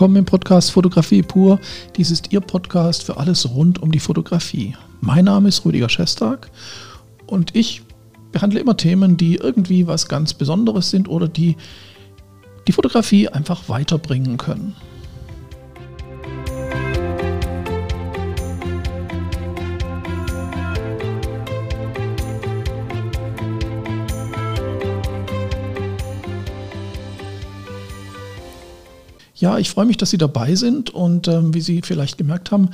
Willkommen 0.00 0.16
im 0.16 0.24
Podcast 0.24 0.70
Fotografie 0.70 1.20
pur. 1.20 1.60
Dies 1.94 2.10
ist 2.10 2.32
Ihr 2.32 2.40
Podcast 2.40 3.02
für 3.02 3.18
alles 3.18 3.50
rund 3.50 3.82
um 3.82 3.92
die 3.92 4.00
Fotografie. 4.00 4.74
Mein 5.02 5.26
Name 5.26 5.50
ist 5.50 5.62
Rüdiger 5.66 5.90
Schestag 5.90 6.50
und 7.26 7.54
ich 7.54 7.82
behandle 8.32 8.60
immer 8.60 8.78
Themen, 8.78 9.18
die 9.18 9.34
irgendwie 9.34 9.86
was 9.86 10.08
ganz 10.08 10.32
Besonderes 10.32 10.88
sind 10.88 11.06
oder 11.06 11.28
die 11.28 11.54
die 12.66 12.72
Fotografie 12.72 13.28
einfach 13.28 13.68
weiterbringen 13.68 14.38
können. 14.38 14.74
Ja, 29.40 29.58
ich 29.58 29.70
freue 29.70 29.86
mich, 29.86 29.96
dass 29.96 30.10
Sie 30.10 30.18
dabei 30.18 30.54
sind 30.54 30.90
und 30.90 31.26
ähm, 31.26 31.54
wie 31.54 31.62
Sie 31.62 31.80
vielleicht 31.82 32.18
gemerkt 32.18 32.50
haben, 32.50 32.68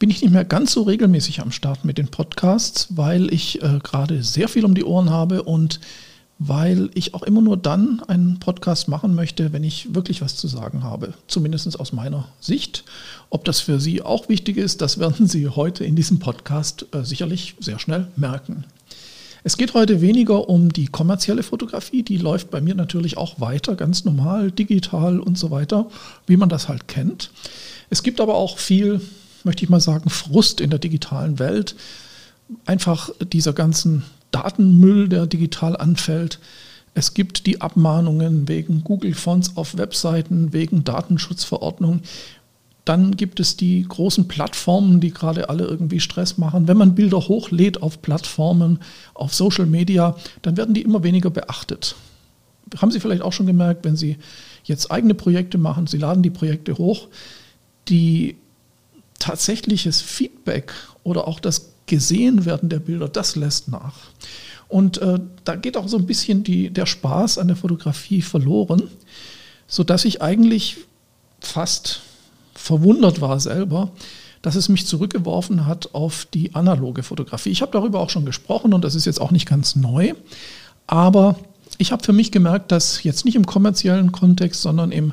bin 0.00 0.10
ich 0.10 0.20
nicht 0.20 0.32
mehr 0.32 0.44
ganz 0.44 0.72
so 0.72 0.82
regelmäßig 0.82 1.40
am 1.40 1.52
Start 1.52 1.84
mit 1.84 1.96
den 1.96 2.08
Podcasts, 2.08 2.88
weil 2.90 3.32
ich 3.32 3.62
äh, 3.62 3.78
gerade 3.80 4.24
sehr 4.24 4.48
viel 4.48 4.64
um 4.64 4.74
die 4.74 4.82
Ohren 4.82 5.10
habe 5.10 5.44
und 5.44 5.78
weil 6.40 6.90
ich 6.94 7.14
auch 7.14 7.22
immer 7.22 7.40
nur 7.40 7.56
dann 7.56 8.02
einen 8.08 8.40
Podcast 8.40 8.88
machen 8.88 9.14
möchte, 9.14 9.52
wenn 9.52 9.62
ich 9.62 9.94
wirklich 9.94 10.22
was 10.22 10.34
zu 10.34 10.48
sagen 10.48 10.82
habe. 10.82 11.14
Zumindest 11.28 11.78
aus 11.78 11.92
meiner 11.92 12.26
Sicht. 12.40 12.82
Ob 13.30 13.44
das 13.44 13.60
für 13.60 13.78
Sie 13.78 14.02
auch 14.02 14.28
wichtig 14.28 14.56
ist, 14.56 14.80
das 14.80 14.98
werden 14.98 15.28
Sie 15.28 15.46
heute 15.46 15.84
in 15.84 15.94
diesem 15.94 16.18
Podcast 16.18 16.86
äh, 16.92 17.04
sicherlich 17.04 17.54
sehr 17.60 17.78
schnell 17.78 18.08
merken. 18.16 18.64
Es 19.44 19.56
geht 19.56 19.74
heute 19.74 20.00
weniger 20.00 20.48
um 20.48 20.72
die 20.72 20.86
kommerzielle 20.86 21.42
Fotografie, 21.42 22.02
die 22.02 22.16
läuft 22.16 22.50
bei 22.50 22.60
mir 22.60 22.76
natürlich 22.76 23.16
auch 23.16 23.40
weiter, 23.40 23.74
ganz 23.74 24.04
normal, 24.04 24.52
digital 24.52 25.18
und 25.18 25.36
so 25.36 25.50
weiter, 25.50 25.90
wie 26.26 26.36
man 26.36 26.48
das 26.48 26.68
halt 26.68 26.86
kennt. 26.86 27.30
Es 27.90 28.04
gibt 28.04 28.20
aber 28.20 28.36
auch 28.36 28.58
viel, 28.58 29.00
möchte 29.42 29.64
ich 29.64 29.70
mal 29.70 29.80
sagen, 29.80 30.10
Frust 30.10 30.60
in 30.60 30.70
der 30.70 30.78
digitalen 30.78 31.40
Welt. 31.40 31.74
Einfach 32.66 33.10
dieser 33.20 33.52
ganzen 33.52 34.04
Datenmüll, 34.30 35.08
der 35.08 35.26
digital 35.26 35.76
anfällt. 35.76 36.38
Es 36.94 37.14
gibt 37.14 37.46
die 37.46 37.60
Abmahnungen 37.60 38.46
wegen 38.48 38.84
Google-Fonts 38.84 39.56
auf 39.56 39.76
Webseiten, 39.76 40.52
wegen 40.52 40.84
Datenschutzverordnung. 40.84 42.02
Dann 42.84 43.16
gibt 43.16 43.38
es 43.38 43.56
die 43.56 43.84
großen 43.88 44.26
Plattformen, 44.26 45.00
die 45.00 45.12
gerade 45.12 45.48
alle 45.48 45.64
irgendwie 45.64 46.00
Stress 46.00 46.36
machen. 46.36 46.66
Wenn 46.66 46.76
man 46.76 46.94
Bilder 46.94 47.18
hochlädt 47.18 47.80
auf 47.80 48.02
Plattformen, 48.02 48.80
auf 49.14 49.34
Social 49.34 49.66
Media, 49.66 50.16
dann 50.42 50.56
werden 50.56 50.74
die 50.74 50.82
immer 50.82 51.04
weniger 51.04 51.30
beachtet. 51.30 51.94
Haben 52.76 52.90
Sie 52.90 53.00
vielleicht 53.00 53.22
auch 53.22 53.32
schon 53.32 53.46
gemerkt, 53.46 53.84
wenn 53.84 53.96
Sie 53.96 54.16
jetzt 54.64 54.90
eigene 54.90 55.14
Projekte 55.14 55.58
machen, 55.58 55.86
Sie 55.86 55.98
laden 55.98 56.22
die 56.22 56.30
Projekte 56.30 56.78
hoch, 56.78 57.08
die 57.88 58.36
tatsächliches 59.18 60.00
Feedback 60.00 60.72
oder 61.04 61.28
auch 61.28 61.38
das 61.38 61.72
Gesehenwerden 61.86 62.68
der 62.68 62.80
Bilder, 62.80 63.08
das 63.08 63.36
lässt 63.36 63.68
nach. 63.68 63.94
Und 64.68 64.98
äh, 64.98 65.20
da 65.44 65.54
geht 65.54 65.76
auch 65.76 65.86
so 65.86 65.98
ein 65.98 66.06
bisschen 66.06 66.44
die, 66.44 66.70
der 66.70 66.86
Spaß 66.86 67.38
an 67.38 67.48
der 67.48 67.56
Fotografie 67.56 68.22
verloren, 68.22 68.84
sodass 69.66 70.04
ich 70.04 70.22
eigentlich 70.22 70.78
fast 71.40 72.00
verwundert 72.62 73.20
war 73.20 73.40
selber, 73.40 73.90
dass 74.40 74.54
es 74.54 74.68
mich 74.68 74.86
zurückgeworfen 74.86 75.66
hat 75.66 75.94
auf 75.94 76.26
die 76.32 76.54
analoge 76.54 77.02
Fotografie. 77.02 77.50
Ich 77.50 77.60
habe 77.60 77.72
darüber 77.72 78.00
auch 78.00 78.10
schon 78.10 78.24
gesprochen 78.24 78.72
und 78.72 78.84
das 78.84 78.94
ist 78.94 79.04
jetzt 79.04 79.20
auch 79.20 79.32
nicht 79.32 79.48
ganz 79.48 79.74
neu, 79.76 80.14
aber 80.86 81.38
ich 81.78 81.90
habe 81.90 82.04
für 82.04 82.12
mich 82.12 82.30
gemerkt, 82.30 82.70
dass 82.70 83.02
jetzt 83.02 83.24
nicht 83.24 83.34
im 83.34 83.46
kommerziellen 83.46 84.12
Kontext, 84.12 84.62
sondern 84.62 84.92
im 84.92 85.12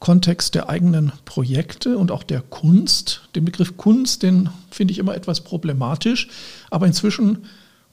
Kontext 0.00 0.56
der 0.56 0.68
eigenen 0.68 1.12
Projekte 1.24 1.96
und 1.96 2.10
auch 2.10 2.24
der 2.24 2.40
Kunst, 2.40 3.22
den 3.36 3.44
Begriff 3.44 3.76
Kunst, 3.76 4.24
den 4.24 4.50
finde 4.70 4.90
ich 4.90 4.98
immer 4.98 5.14
etwas 5.14 5.42
problematisch, 5.42 6.28
aber 6.70 6.86
inzwischen 6.86 7.44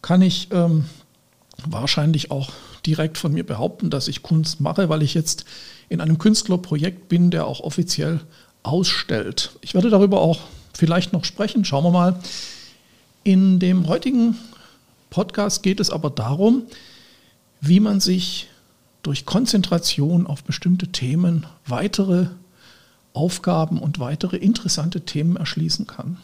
kann 0.02 0.24
ich 0.24 0.47
ähm, 0.52 0.86
wahrscheinlich 1.63 2.31
auch 2.31 2.52
direkt 2.86 3.19
von 3.19 3.34
mir 3.34 3.46
behaupten, 3.46 3.92
dass 3.92 4.08
ich 4.08 4.24
Kunst 4.24 4.62
mache, 4.62 4.90
weil 4.90 5.03
ich 5.03 5.13
jetzt 5.13 5.46
in 5.90 6.02
einem 6.02 6.18
Künstlerprojekt 6.18 7.09
bin, 7.09 7.30
der 7.30 7.46
auch 7.46 7.59
offiziell 7.59 8.22
ausstellt. 8.64 9.52
Ich 9.62 9.74
werde 9.74 9.90
darüber 9.90 10.22
auch 10.22 10.40
vielleicht 10.74 11.14
noch 11.14 11.25
sprechen, 11.25 11.66
schauen 11.66 11.84
wir 11.84 11.92
mal. 11.92 12.20
In 13.24 13.59
dem 13.59 13.88
heutigen 13.88 14.38
Podcast 15.09 15.64
geht 15.64 15.80
es 15.80 15.90
aber 15.90 16.09
darum, 16.09 16.64
wie 17.62 17.80
man 17.80 18.00
sich 18.00 18.48
durch 19.03 19.25
Konzentration 19.25 20.28
auf 20.28 20.44
bestimmte 20.44 20.88
Themen 20.88 21.46
weitere 21.66 22.28
Aufgaben 23.14 23.80
und 23.80 24.00
weitere 24.00 24.38
interessante 24.38 25.02
Themen 25.02 25.36
erschließen 25.36 25.88
kann. 25.88 26.18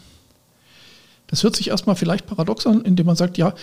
Das 1.28 1.44
hört 1.44 1.56
sich 1.56 1.70
erstmal 1.70 1.96
vielleicht 1.96 2.28
paradox 2.28 2.68
an, 2.68 2.82
indem 2.82 3.08
man 3.08 3.16
sagt, 3.16 3.38
ja, 3.38 3.54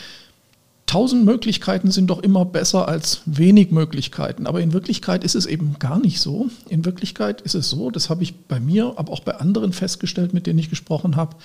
tausend 0.92 1.24
Möglichkeiten 1.24 1.90
sind 1.90 2.08
doch 2.08 2.18
immer 2.18 2.44
besser 2.44 2.86
als 2.86 3.22
wenig 3.24 3.70
Möglichkeiten. 3.70 4.46
Aber 4.46 4.60
in 4.60 4.74
Wirklichkeit 4.74 5.24
ist 5.24 5.34
es 5.34 5.46
eben 5.46 5.76
gar 5.78 5.98
nicht 5.98 6.20
so. 6.20 6.50
In 6.68 6.84
Wirklichkeit 6.84 7.40
ist 7.40 7.54
es 7.54 7.70
so, 7.70 7.90
das 7.90 8.10
habe 8.10 8.22
ich 8.22 8.34
bei 8.40 8.60
mir, 8.60 8.92
aber 8.96 9.10
auch 9.10 9.20
bei 9.20 9.36
anderen 9.36 9.72
festgestellt, 9.72 10.34
mit 10.34 10.46
denen 10.46 10.58
ich 10.58 10.68
gesprochen 10.68 11.16
habe, 11.16 11.36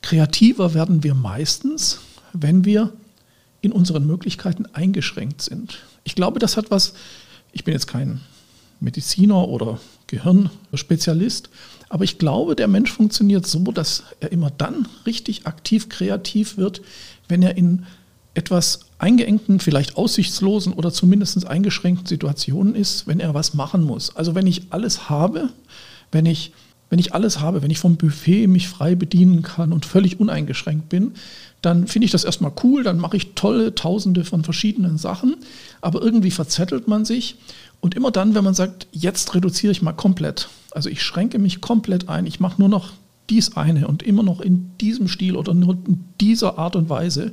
kreativer 0.00 0.74
werden 0.74 1.02
wir 1.02 1.14
meistens, 1.14 1.98
wenn 2.32 2.64
wir 2.64 2.92
in 3.62 3.72
unseren 3.72 4.06
Möglichkeiten 4.06 4.66
eingeschränkt 4.72 5.42
sind. 5.42 5.80
Ich 6.04 6.14
glaube, 6.14 6.38
das 6.38 6.56
hat 6.56 6.70
was, 6.70 6.94
ich 7.50 7.64
bin 7.64 7.74
jetzt 7.74 7.88
kein 7.88 8.20
Mediziner 8.78 9.48
oder 9.48 9.80
Gehirnspezialist, 10.06 11.50
aber 11.88 12.04
ich 12.04 12.18
glaube, 12.18 12.54
der 12.54 12.68
Mensch 12.68 12.92
funktioniert 12.92 13.44
so, 13.44 13.72
dass 13.72 14.04
er 14.20 14.30
immer 14.30 14.52
dann 14.52 14.86
richtig 15.04 15.48
aktiv 15.48 15.88
kreativ 15.88 16.58
wird, 16.58 16.80
wenn 17.26 17.42
er 17.42 17.56
in 17.56 17.86
etwas 18.34 18.80
eingeengten, 18.98 19.60
vielleicht 19.60 19.96
aussichtslosen 19.96 20.72
oder 20.72 20.92
zumindest 20.92 21.46
eingeschränkten 21.46 22.06
Situationen 22.06 22.74
ist, 22.74 23.06
wenn 23.06 23.20
er 23.20 23.34
was 23.34 23.54
machen 23.54 23.82
muss. 23.82 24.14
Also 24.16 24.34
wenn 24.34 24.46
ich 24.46 24.66
alles 24.70 25.08
habe, 25.08 25.50
wenn 26.10 26.26
ich, 26.26 26.52
wenn 26.90 26.98
ich 26.98 27.14
alles 27.14 27.40
habe, 27.40 27.62
wenn 27.62 27.70
ich 27.70 27.78
vom 27.78 27.96
Buffet 27.96 28.48
mich 28.48 28.68
frei 28.68 28.94
bedienen 28.94 29.42
kann 29.42 29.72
und 29.72 29.86
völlig 29.86 30.18
uneingeschränkt 30.18 30.88
bin, 30.88 31.12
dann 31.62 31.86
finde 31.86 32.06
ich 32.06 32.10
das 32.10 32.24
erstmal 32.24 32.52
cool, 32.62 32.82
dann 32.82 32.98
mache 32.98 33.16
ich 33.16 33.34
tolle 33.34 33.74
Tausende 33.74 34.24
von 34.24 34.44
verschiedenen 34.44 34.98
Sachen, 34.98 35.36
aber 35.80 36.02
irgendwie 36.02 36.30
verzettelt 36.30 36.88
man 36.88 37.04
sich. 37.04 37.36
Und 37.80 37.94
immer 37.94 38.10
dann, 38.10 38.34
wenn 38.34 38.44
man 38.44 38.54
sagt, 38.54 38.86
jetzt 38.92 39.34
reduziere 39.34 39.72
ich 39.72 39.82
mal 39.82 39.92
komplett, 39.92 40.48
also 40.72 40.88
ich 40.88 41.02
schränke 41.02 41.38
mich 41.38 41.60
komplett 41.60 42.08
ein, 42.08 42.26
ich 42.26 42.40
mache 42.40 42.60
nur 42.60 42.68
noch 42.68 42.92
dies 43.30 43.56
eine 43.56 43.88
und 43.88 44.02
immer 44.02 44.22
noch 44.22 44.40
in 44.40 44.70
diesem 44.80 45.08
Stil 45.08 45.36
oder 45.36 45.54
nur 45.54 45.78
in 45.86 46.04
dieser 46.20 46.58
Art 46.58 46.76
und 46.76 46.88
Weise, 46.88 47.32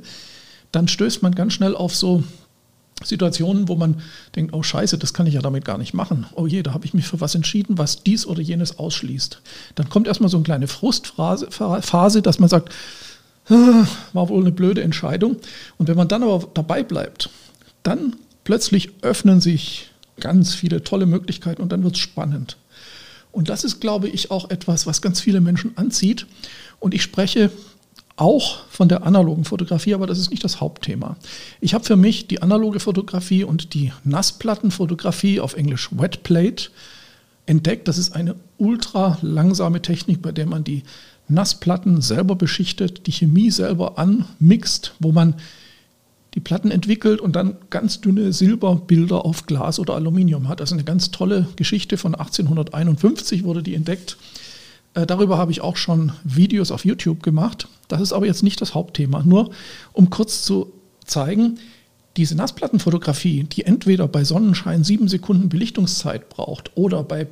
dann 0.72 0.88
stößt 0.88 1.22
man 1.22 1.34
ganz 1.34 1.52
schnell 1.52 1.76
auf 1.76 1.94
so 1.94 2.24
Situationen, 3.04 3.68
wo 3.68 3.76
man 3.76 4.00
denkt, 4.36 4.54
oh 4.54 4.62
scheiße, 4.62 4.98
das 4.98 5.12
kann 5.14 5.26
ich 5.26 5.34
ja 5.34 5.40
damit 5.40 5.64
gar 5.64 5.78
nicht 5.78 5.94
machen. 5.94 6.26
Oh 6.34 6.46
je, 6.46 6.62
da 6.62 6.74
habe 6.74 6.84
ich 6.86 6.94
mich 6.94 7.06
für 7.06 7.20
was 7.20 7.34
entschieden, 7.34 7.78
was 7.78 8.02
dies 8.02 8.26
oder 8.26 8.40
jenes 8.40 8.78
ausschließt. 8.78 9.40
Dann 9.74 9.88
kommt 9.88 10.06
erstmal 10.06 10.30
so 10.30 10.36
eine 10.36 10.44
kleine 10.44 10.68
Frustphase, 10.68 12.22
dass 12.22 12.38
man 12.38 12.48
sagt, 12.48 12.72
ah, 13.48 13.86
war 14.12 14.28
wohl 14.28 14.42
eine 14.42 14.52
blöde 14.52 14.82
Entscheidung. 14.82 15.36
Und 15.78 15.88
wenn 15.88 15.96
man 15.96 16.08
dann 16.08 16.22
aber 16.22 16.48
dabei 16.54 16.82
bleibt, 16.82 17.30
dann 17.82 18.16
plötzlich 18.44 18.90
öffnen 19.02 19.40
sich 19.40 19.90
ganz 20.20 20.54
viele 20.54 20.84
tolle 20.84 21.06
Möglichkeiten 21.06 21.62
und 21.62 21.72
dann 21.72 21.82
wird 21.82 21.96
es 21.96 22.00
spannend. 22.00 22.56
Und 23.32 23.48
das 23.48 23.64
ist, 23.64 23.80
glaube 23.80 24.08
ich, 24.08 24.30
auch 24.30 24.50
etwas, 24.50 24.86
was 24.86 25.00
ganz 25.00 25.20
viele 25.20 25.40
Menschen 25.40 25.76
anzieht. 25.76 26.26
Und 26.78 26.94
ich 26.94 27.02
spreche 27.02 27.50
auch 28.16 28.66
von 28.68 28.88
der 28.88 29.04
analogen 29.04 29.44
Fotografie, 29.44 29.94
aber 29.94 30.06
das 30.06 30.18
ist 30.18 30.30
nicht 30.30 30.44
das 30.44 30.60
Hauptthema. 30.60 31.16
Ich 31.60 31.74
habe 31.74 31.84
für 31.84 31.96
mich 31.96 32.28
die 32.28 32.42
analoge 32.42 32.80
Fotografie 32.80 33.44
und 33.44 33.74
die 33.74 33.92
Nassplattenfotografie 34.04 35.40
auf 35.40 35.54
Englisch 35.54 35.88
Wet 35.92 36.22
Plate 36.22 36.70
entdeckt. 37.46 37.88
Das 37.88 37.98
ist 37.98 38.14
eine 38.14 38.36
ultra 38.58 39.18
langsame 39.22 39.82
Technik, 39.82 40.22
bei 40.22 40.32
der 40.32 40.46
man 40.46 40.64
die 40.64 40.82
Nassplatten 41.28 42.00
selber 42.00 42.36
beschichtet, 42.36 43.06
die 43.06 43.12
Chemie 43.12 43.50
selber 43.50 43.98
anmixt, 43.98 44.94
wo 44.98 45.12
man 45.12 45.34
die 46.34 46.40
Platten 46.40 46.70
entwickelt 46.70 47.20
und 47.20 47.36
dann 47.36 47.56
ganz 47.68 48.00
dünne 48.00 48.32
Silberbilder 48.32 49.24
auf 49.24 49.46
Glas 49.46 49.78
oder 49.78 49.94
Aluminium 49.94 50.48
hat. 50.48 50.60
Ist 50.60 50.72
eine 50.72 50.84
ganz 50.84 51.10
tolle 51.10 51.46
Geschichte 51.56 51.98
von 51.98 52.14
1851 52.14 53.44
wurde 53.44 53.62
die 53.62 53.74
entdeckt. 53.74 54.16
Äh, 54.94 55.06
darüber 55.06 55.38
habe 55.38 55.52
ich 55.52 55.60
auch 55.60 55.76
schon 55.76 56.12
Videos 56.24 56.70
auf 56.70 56.84
YouTube 56.84 57.22
gemacht. 57.22 57.68
Das 57.88 58.00
ist 58.00 58.12
aber 58.12 58.26
jetzt 58.26 58.42
nicht 58.42 58.60
das 58.60 58.74
Hauptthema. 58.74 59.22
Nur 59.22 59.50
um 59.92 60.10
kurz 60.10 60.42
zu 60.42 60.72
zeigen, 61.04 61.58
diese 62.16 62.34
Nassplattenfotografie, 62.34 63.44
die 63.44 63.64
entweder 63.64 64.06
bei 64.06 64.24
Sonnenschein 64.24 64.84
sieben 64.84 65.08
Sekunden 65.08 65.48
Belichtungszeit 65.48 66.28
braucht 66.28 66.76
oder 66.76 67.02
bei 67.02 67.26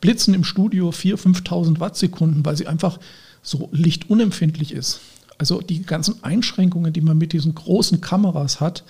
Blitzen 0.00 0.34
im 0.34 0.44
Studio 0.44 0.90
4.000, 0.90 1.44
5.000 1.44 1.80
Wattsekunden, 1.80 2.44
weil 2.44 2.56
sie 2.56 2.66
einfach 2.66 2.98
so 3.42 3.68
lichtunempfindlich 3.72 4.72
ist. 4.72 5.00
Also 5.36 5.60
die 5.60 5.82
ganzen 5.82 6.22
Einschränkungen, 6.22 6.92
die 6.92 7.00
man 7.00 7.18
mit 7.18 7.32
diesen 7.32 7.54
großen 7.54 8.00
Kameras 8.00 8.60
hat, 8.60 8.84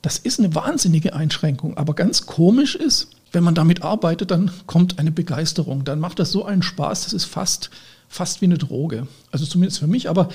das 0.00 0.16
ist 0.16 0.38
eine 0.38 0.54
wahnsinnige 0.54 1.14
Einschränkung. 1.14 1.76
Aber 1.76 1.94
ganz 1.94 2.24
komisch 2.24 2.76
ist, 2.76 3.10
wenn 3.32 3.44
man 3.44 3.54
damit 3.54 3.82
arbeitet, 3.82 4.30
dann 4.30 4.50
kommt 4.66 4.98
eine 4.98 5.10
Begeisterung. 5.10 5.84
Dann 5.84 6.00
macht 6.00 6.18
das 6.18 6.32
so 6.32 6.44
einen 6.44 6.62
Spaß, 6.62 7.04
das 7.04 7.12
ist 7.12 7.26
fast, 7.26 7.70
fast 8.08 8.40
wie 8.40 8.46
eine 8.46 8.58
Droge. 8.58 9.06
Also 9.30 9.46
zumindest 9.46 9.78
für 9.78 9.86
mich, 9.86 10.08
aber 10.08 10.28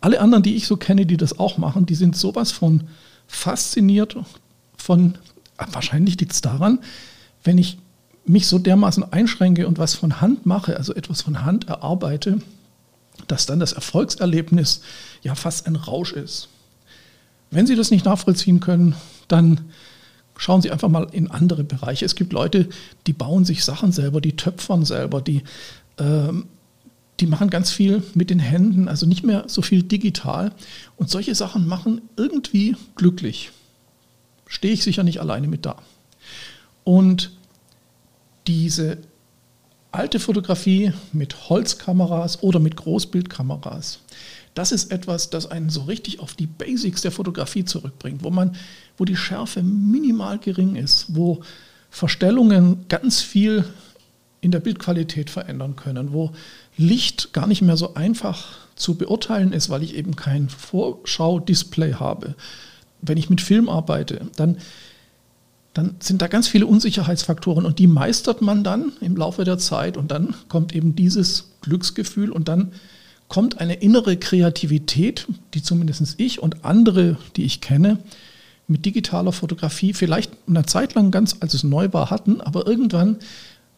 alle 0.00 0.20
anderen, 0.20 0.42
die 0.42 0.56
ich 0.56 0.66
so 0.66 0.76
kenne, 0.76 1.06
die 1.06 1.16
das 1.16 1.38
auch 1.38 1.58
machen, 1.58 1.86
die 1.86 1.94
sind 1.94 2.16
sowas 2.16 2.52
von 2.52 2.84
fasziniert 3.28 4.16
von, 4.76 5.18
wahrscheinlich 5.56 6.18
liegt 6.18 6.32
es 6.32 6.40
daran, 6.40 6.80
wenn 7.44 7.58
ich 7.58 7.78
mich 8.24 8.46
so 8.46 8.58
dermaßen 8.58 9.12
einschränke 9.12 9.66
und 9.66 9.78
was 9.78 9.94
von 9.94 10.20
Hand 10.20 10.46
mache, 10.46 10.76
also 10.76 10.94
etwas 10.94 11.22
von 11.22 11.44
Hand 11.44 11.68
erarbeite, 11.68 12.40
dass 13.28 13.46
dann 13.46 13.60
das 13.60 13.72
Erfolgserlebnis 13.72 14.80
ja 15.22 15.34
fast 15.34 15.66
ein 15.66 15.76
Rausch 15.76 16.12
ist. 16.12 16.48
Wenn 17.50 17.66
Sie 17.66 17.76
das 17.76 17.90
nicht 17.90 18.04
nachvollziehen 18.04 18.60
können, 18.60 18.94
dann 19.28 19.60
schauen 20.40 20.62
Sie 20.62 20.70
einfach 20.70 20.88
mal 20.88 21.06
in 21.12 21.30
andere 21.30 21.64
Bereiche. 21.64 22.06
Es 22.06 22.14
gibt 22.14 22.32
Leute, 22.32 22.66
die 23.06 23.12
bauen 23.12 23.44
sich 23.44 23.62
Sachen 23.62 23.92
selber, 23.92 24.22
die 24.22 24.36
töpfern 24.36 24.86
selber, 24.86 25.20
die, 25.20 25.42
äh, 25.98 26.32
die 27.20 27.26
machen 27.26 27.50
ganz 27.50 27.70
viel 27.70 28.02
mit 28.14 28.30
den 28.30 28.38
Händen, 28.38 28.88
also 28.88 29.04
nicht 29.04 29.22
mehr 29.22 29.44
so 29.48 29.60
viel 29.60 29.82
digital. 29.82 30.52
Und 30.96 31.10
solche 31.10 31.34
Sachen 31.34 31.68
machen 31.68 32.00
irgendwie 32.16 32.74
glücklich. 32.96 33.50
Stehe 34.46 34.72
ich 34.72 34.82
sicher 34.82 35.02
nicht 35.02 35.20
alleine 35.20 35.46
mit 35.46 35.66
da. 35.66 35.76
Und 36.84 37.32
diese 38.46 38.96
alte 39.92 40.20
Fotografie 40.20 40.94
mit 41.12 41.50
Holzkameras 41.50 42.42
oder 42.42 42.60
mit 42.60 42.76
Großbildkameras, 42.76 44.00
das 44.54 44.72
ist 44.72 44.90
etwas, 44.90 45.30
das 45.30 45.50
einen 45.50 45.70
so 45.70 45.82
richtig 45.82 46.20
auf 46.20 46.34
die 46.34 46.46
Basics 46.46 47.02
der 47.02 47.12
Fotografie 47.12 47.64
zurückbringt, 47.64 48.24
wo 48.24 48.30
man, 48.30 48.56
wo 48.96 49.04
die 49.04 49.16
Schärfe 49.16 49.62
minimal 49.62 50.38
gering 50.38 50.76
ist, 50.76 51.06
wo 51.08 51.42
Verstellungen 51.90 52.86
ganz 52.88 53.20
viel 53.20 53.64
in 54.40 54.50
der 54.50 54.60
Bildqualität 54.60 55.30
verändern 55.30 55.76
können, 55.76 56.12
wo 56.12 56.32
Licht 56.76 57.32
gar 57.32 57.46
nicht 57.46 57.62
mehr 57.62 57.76
so 57.76 57.94
einfach 57.94 58.58
zu 58.74 58.96
beurteilen 58.96 59.52
ist, 59.52 59.68
weil 59.70 59.82
ich 59.82 59.94
eben 59.94 60.16
kein 60.16 60.48
Vorschau-Display 60.48 61.94
habe. 61.94 62.34
Wenn 63.02 63.18
ich 63.18 63.30
mit 63.30 63.40
Film 63.40 63.68
arbeite, 63.68 64.26
dann 64.36 64.56
dann 65.72 65.96
sind 66.00 66.20
da 66.20 66.26
ganz 66.26 66.48
viele 66.48 66.66
Unsicherheitsfaktoren 66.66 67.64
und 67.64 67.78
die 67.78 67.86
meistert 67.86 68.42
man 68.42 68.64
dann 68.64 68.92
im 69.00 69.16
Laufe 69.16 69.44
der 69.44 69.58
Zeit 69.58 69.96
und 69.96 70.10
dann 70.10 70.34
kommt 70.48 70.74
eben 70.74 70.96
dieses 70.96 71.52
Glücksgefühl 71.60 72.30
und 72.32 72.48
dann 72.48 72.72
kommt 73.30 73.60
eine 73.60 73.74
innere 73.74 74.16
Kreativität, 74.16 75.26
die 75.54 75.62
zumindest 75.62 76.16
ich 76.18 76.42
und 76.42 76.64
andere, 76.64 77.16
die 77.36 77.44
ich 77.44 77.60
kenne, 77.62 77.98
mit 78.66 78.84
digitaler 78.84 79.32
Fotografie 79.32 79.94
vielleicht 79.94 80.32
eine 80.48 80.66
Zeit 80.66 80.94
lang 80.94 81.10
ganz, 81.10 81.36
als 81.40 81.54
es 81.54 81.64
neu 81.64 81.88
war, 81.92 82.10
hatten, 82.10 82.40
aber 82.40 82.66
irgendwann, 82.66 83.16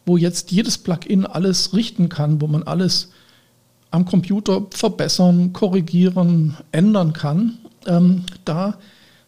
wo 0.06 0.16
jetzt 0.16 0.50
jedes 0.52 0.78
Plugin 0.78 1.26
alles 1.26 1.74
richten 1.74 2.08
kann, 2.08 2.40
wo 2.40 2.46
man 2.46 2.62
alles 2.62 3.10
am 3.90 4.06
Computer 4.06 4.66
verbessern, 4.70 5.52
korrigieren, 5.52 6.56
ändern 6.72 7.12
kann, 7.12 7.58
ähm, 7.86 8.24
da 8.46 8.78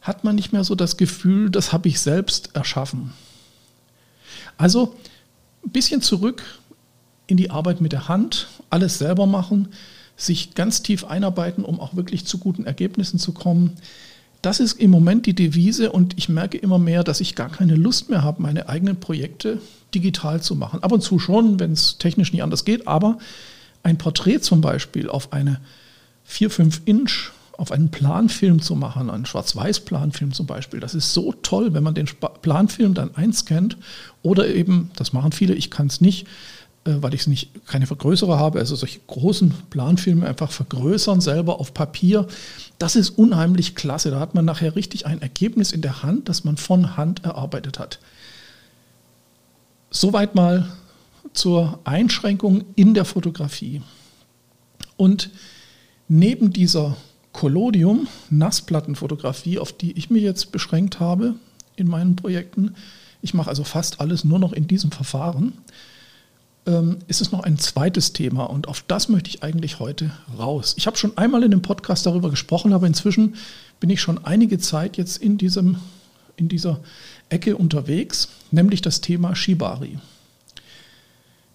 hat 0.00 0.25
man 0.25 0.37
nicht 0.37 0.55
mehr 0.55 0.65
so 0.65 0.75
das 0.75 0.97
Gefühl, 0.97 1.50
das 1.50 1.73
habe 1.73 1.88
ich 1.88 2.00
selbst 2.00 2.56
erschaffen. 2.56 3.12
Also 4.56 4.97
ein 5.65 5.70
bisschen 5.70 6.00
zurück 6.00 6.43
in 7.27 7.37
die 7.37 7.50
Arbeit 7.50 7.82
mit 7.82 7.93
der 7.93 8.09
Hand, 8.09 8.49
alles 8.70 8.99
selber 8.99 9.27
machen, 9.27 9.69
sich 10.17 10.55
ganz 10.55 10.83
tief 10.83 11.05
einarbeiten, 11.05 11.65
um 11.65 11.81
auch 11.81 11.97
wirklich 11.97 12.25
zu 12.27 12.39
guten 12.39 12.65
Ergebnissen 12.65 13.19
zu 13.19 13.33
kommen. 13.33 13.73
Das 14.43 14.61
ist 14.61 14.79
im 14.79 14.91
Moment 14.91 15.27
die 15.27 15.35
Devise 15.35 15.91
und 15.91 16.17
ich 16.17 16.29
merke 16.29 16.59
immer 16.59 16.79
mehr, 16.79 17.03
dass 17.03 17.21
ich 17.21 17.35
gar 17.35 17.49
keine 17.49 17.75
Lust 17.75 18.11
mehr 18.11 18.23
habe, 18.23 18.43
meine 18.43 18.69
eigenen 18.69 19.01
Projekte 19.01 19.61
digital 19.95 20.43
zu 20.43 20.55
machen. 20.55 20.83
Ab 20.83 20.93
und 20.93 21.01
zu 21.01 21.19
schon, 21.19 21.59
wenn 21.61 21.73
es 21.73 21.99
technisch 21.99 22.33
nicht 22.33 22.43
anders 22.43 22.65
geht, 22.65 22.87
aber 22.87 23.19
ein 23.83 23.99
Porträt 23.99 24.41
zum 24.41 24.61
Beispiel 24.61 25.09
auf 25.09 25.33
eine 25.33 25.61
4-5 26.29 26.81
Inch 26.85 27.33
auf 27.59 27.71
einen 27.73 27.91
Planfilm 27.91 28.61
zu 28.61 28.75
machen, 28.75 29.11
einen 29.11 29.27
Schwarz-Weiß-Planfilm 29.27 30.33
zum 30.33 30.47
Beispiel. 30.47 30.81
Das 30.81 30.95
ist 30.95 31.13
so 31.13 31.33
toll, 31.43 31.73
wenn 31.73 31.83
man 31.83 31.95
den 31.95 32.09
Planfilm 32.43 32.95
dann 32.95 33.15
einscannt 33.15 33.77
oder 34.23 34.49
eben, 34.49 34.91
das 34.97 35.13
machen 35.13 35.33
viele, 35.33 35.55
ich 35.55 35.71
kann 35.71 35.87
es 35.87 36.01
nicht, 36.01 36.27
weil 36.85 37.15
ich 37.15 37.27
nicht 37.27 37.67
keine 37.67 37.87
Vergrößerer 37.87 38.39
habe, 38.39 38.59
also 38.59 38.77
solche 38.77 39.01
großen 39.07 39.55
Planfilme 39.71 40.27
einfach 40.27 40.51
vergrößern 40.51 41.21
selber 41.21 41.59
auf 41.59 41.73
Papier. 41.73 42.27
Das 42.79 42.95
ist 42.95 43.11
unheimlich 43.11 43.75
klasse. 43.75 44.11
Da 44.11 44.21
hat 44.21 44.35
man 44.35 44.45
nachher 44.45 44.77
richtig 44.77 45.07
ein 45.07 45.23
Ergebnis 45.23 45.73
in 45.73 45.81
der 45.81 46.03
Hand, 46.03 46.29
das 46.29 46.45
man 46.45 46.57
von 46.57 46.97
Hand 46.97 47.25
erarbeitet 47.25 47.79
hat. 47.79 48.01
Soweit 49.91 50.35
mal 50.35 50.69
zur 51.33 51.79
Einschränkung 51.85 52.65
in 52.75 52.93
der 52.93 53.05
Fotografie. 53.05 53.81
Und 54.97 55.31
neben 56.09 56.53
dieser 56.53 56.97
Collodium, 57.33 58.09
Nassplattenfotografie, 58.31 59.59
auf 59.59 59.73
die 59.73 59.93
ich 59.93 60.11
mich 60.11 60.23
jetzt 60.23 60.53
beschränkt 60.53 61.01
habe 61.01 61.35
in 61.77 61.89
meinen 61.89 62.15
Projekten. 62.15 62.75
Ich 63.23 63.35
mache 63.35 63.49
also 63.49 63.65
fast 63.65 64.01
alles 64.01 64.25
nur 64.25 64.39
noch 64.39 64.53
in 64.53 64.69
diesem 64.69 64.93
Verfahren. 64.93 65.55
Ähm, 66.67 66.99
ist 67.09 67.21
es 67.21 67.31
noch 67.31 67.41
ein 67.41 67.59
zweites 67.59 68.13
Thema 68.13 68.45
und 68.45 68.69
auf 68.69 68.83
das 68.87 69.09
möchte 69.09 69.29
ich 69.29 69.43
eigentlich 69.43 69.81
heute 69.81 70.11
raus. 70.39 70.75
Ich 70.79 70.87
habe 70.87 70.97
schon 70.97 71.17
einmal 71.19 71.43
in 71.43 71.51
dem 71.51 71.63
Podcast 71.63 72.07
darüber 72.07 72.31
gesprochen, 72.31 72.73
aber 72.73 72.87
inzwischen 72.87 73.35
bin 73.81 73.91
ich 73.91 74.01
schon 74.01 74.25
einige 74.25 74.59
Zeit 74.59 74.97
jetzt 74.97 75.19
in, 75.19 75.37
diesem, 75.37 75.77
in 76.37 76.49
dieser 76.49 76.81
Ecke 77.29 77.57
unterwegs, 77.57 78.29
nämlich 78.51 78.81
das 78.81 79.01
Thema 79.01 79.37
Shibari. 79.37 79.99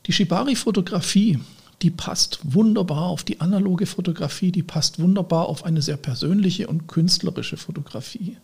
Die 0.05 0.13
Shibari-Fotografie 0.13 1.39
die 1.81 1.91
passt 1.91 2.39
wunderbar 2.43 3.03
auf 3.03 3.23
die 3.23 3.39
analoge 3.39 3.85
Fotografie, 3.85 4.51
die 4.51 4.63
passt 4.63 4.99
wunderbar 4.99 5.47
auf 5.47 5.63
eine 5.63 5.81
sehr 5.81 5.97
persönliche 5.97 6.67
und 6.67 6.87
künstlerische 6.87 7.57
Fotografie. 7.57 8.37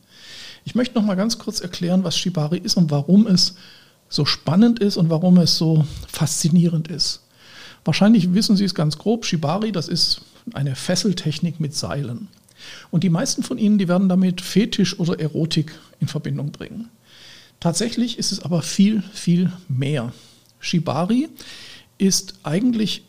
Ich 0.64 0.76
möchte 0.76 0.96
noch 0.96 1.06
mal 1.06 1.16
ganz 1.16 1.38
kurz 1.38 1.60
erklären, 1.60 2.04
was 2.04 2.18
Shibari 2.18 2.58
ist 2.58 2.78
und 2.78 2.92
warum 2.92 3.28
es 3.28 3.56
so 4.16 4.26
spannend 4.26 4.80
ist 4.80 4.98
und 4.98 5.10
warum 5.10 5.38
es 5.38 5.58
so 5.58 5.86
faszinierend 6.08 6.88
ist. 6.88 7.22
Wahrscheinlich 7.84 8.34
wissen 8.34 8.56
Sie 8.56 8.66
es 8.66 8.74
ganz 8.74 8.98
grob. 8.98 9.26
Shibari, 9.26 9.72
das 9.72 9.88
ist 9.88 10.22
eine 10.54 10.76
Fesseltechnik 10.76 11.60
mit 11.60 11.76
Seilen. 11.76 12.30
Und 12.90 13.04
die 13.04 13.10
meisten 13.10 13.44
von 13.44 13.58
Ihnen, 13.58 13.78
die 13.78 13.88
werden 13.88 14.10
damit 14.10 14.42
Fetisch 14.42 15.00
oder 15.00 15.20
Erotik 15.20 15.74
in 16.00 16.08
Verbindung 16.08 16.52
bringen. 16.52 16.90
Tatsächlich 17.60 18.18
ist 18.18 18.32
es 18.32 18.40
aber 18.40 18.62
viel, 18.62 19.04
viel 19.14 19.52
mehr. 19.68 20.14
Shibari 20.60 21.30
ist 21.98 22.36
eigentlich 22.44 23.04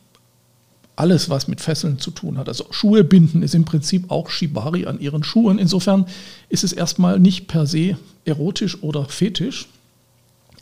alles, 0.94 1.28
was 1.28 1.46
mit 1.46 1.60
Fesseln 1.60 1.98
zu 1.98 2.10
tun 2.10 2.38
hat. 2.38 2.48
Also 2.48 2.66
Schuhe 2.70 3.04
binden 3.04 3.42
ist 3.42 3.54
im 3.54 3.64
Prinzip 3.64 4.10
auch 4.10 4.30
Shibari 4.30 4.86
an 4.86 4.98
ihren 4.98 5.24
Schuhen. 5.24 5.58
Insofern 5.58 6.06
ist 6.48 6.64
es 6.64 6.72
erstmal 6.72 7.18
nicht 7.18 7.48
per 7.48 7.66
se 7.66 7.96
erotisch 8.24 8.82
oder 8.82 9.06
fetisch. 9.06 9.68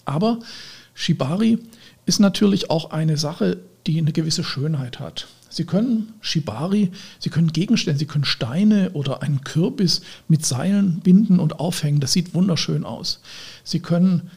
Aber 0.04 0.38
Shibari 0.94 1.58
ist 2.06 2.20
natürlich 2.20 2.70
auch 2.70 2.90
eine 2.90 3.16
Sache, 3.16 3.58
die 3.86 3.98
eine 3.98 4.12
gewisse 4.12 4.44
Schönheit 4.44 5.00
hat. 5.00 5.26
Sie 5.50 5.64
können 5.64 6.14
Shibari, 6.20 6.90
Sie 7.20 7.30
können 7.30 7.52
Gegenstände, 7.52 7.98
Sie 7.98 8.06
können 8.06 8.24
Steine 8.24 8.90
oder 8.92 9.22
einen 9.22 9.44
Kürbis 9.44 10.02
mit 10.26 10.44
Seilen 10.44 11.00
binden 11.00 11.38
und 11.38 11.60
aufhängen. 11.60 12.00
Das 12.00 12.12
sieht 12.12 12.34
wunderschön 12.34 12.84
aus. 12.84 13.20
Sie 13.62 13.80
können 13.80 14.30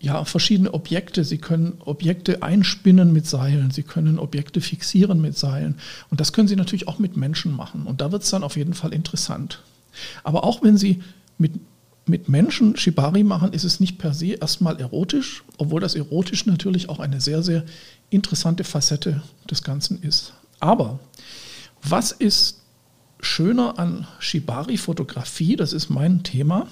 ja, 0.00 0.24
verschiedene 0.24 0.72
Objekte. 0.72 1.24
Sie 1.24 1.38
können 1.38 1.78
Objekte 1.84 2.42
einspinnen 2.42 3.12
mit 3.12 3.26
Seilen, 3.26 3.70
Sie 3.70 3.82
können 3.82 4.18
Objekte 4.18 4.60
fixieren 4.60 5.20
mit 5.20 5.36
Seilen. 5.36 5.76
Und 6.10 6.20
das 6.20 6.32
können 6.32 6.48
Sie 6.48 6.56
natürlich 6.56 6.88
auch 6.88 6.98
mit 6.98 7.16
Menschen 7.16 7.54
machen. 7.54 7.86
Und 7.86 8.00
da 8.00 8.12
wird 8.12 8.22
es 8.22 8.30
dann 8.30 8.42
auf 8.42 8.56
jeden 8.56 8.74
Fall 8.74 8.92
interessant. 8.92 9.62
Aber 10.22 10.44
auch 10.44 10.62
wenn 10.62 10.76
Sie 10.76 11.02
mit, 11.38 11.52
mit 12.06 12.28
Menschen 12.28 12.76
Shibari 12.76 13.24
machen, 13.24 13.52
ist 13.52 13.64
es 13.64 13.80
nicht 13.80 13.98
per 13.98 14.12
se 14.12 14.34
erstmal 14.34 14.78
erotisch, 14.78 15.42
obwohl 15.56 15.80
das 15.80 15.94
erotisch 15.94 16.46
natürlich 16.46 16.88
auch 16.88 17.00
eine 17.00 17.20
sehr, 17.20 17.42
sehr 17.42 17.64
interessante 18.10 18.64
Facette 18.64 19.22
des 19.50 19.62
Ganzen 19.62 20.02
ist. 20.02 20.34
Aber 20.60 20.98
was 21.82 22.12
ist 22.12 22.60
schöner 23.20 23.78
an 23.78 24.06
Shibari-Fotografie? 24.18 25.56
Das 25.56 25.72
ist 25.72 25.88
mein 25.88 26.22
Thema. 26.22 26.68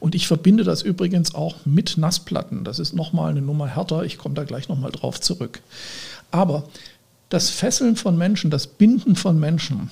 Und 0.00 0.14
ich 0.14 0.26
verbinde 0.26 0.64
das 0.64 0.82
übrigens 0.82 1.34
auch 1.34 1.64
mit 1.64 1.96
Nassplatten. 1.96 2.64
Das 2.64 2.78
ist 2.78 2.94
nochmal 2.94 3.30
eine 3.30 3.42
Nummer 3.42 3.68
härter. 3.68 4.04
Ich 4.04 4.18
komme 4.18 4.34
da 4.34 4.44
gleich 4.44 4.68
nochmal 4.68 4.92
drauf 4.92 5.20
zurück. 5.20 5.62
Aber 6.30 6.68
das 7.28 7.48
Fesseln 7.50 7.96
von 7.96 8.18
Menschen, 8.18 8.50
das 8.50 8.66
Binden 8.66 9.16
von 9.16 9.40
Menschen, 9.40 9.90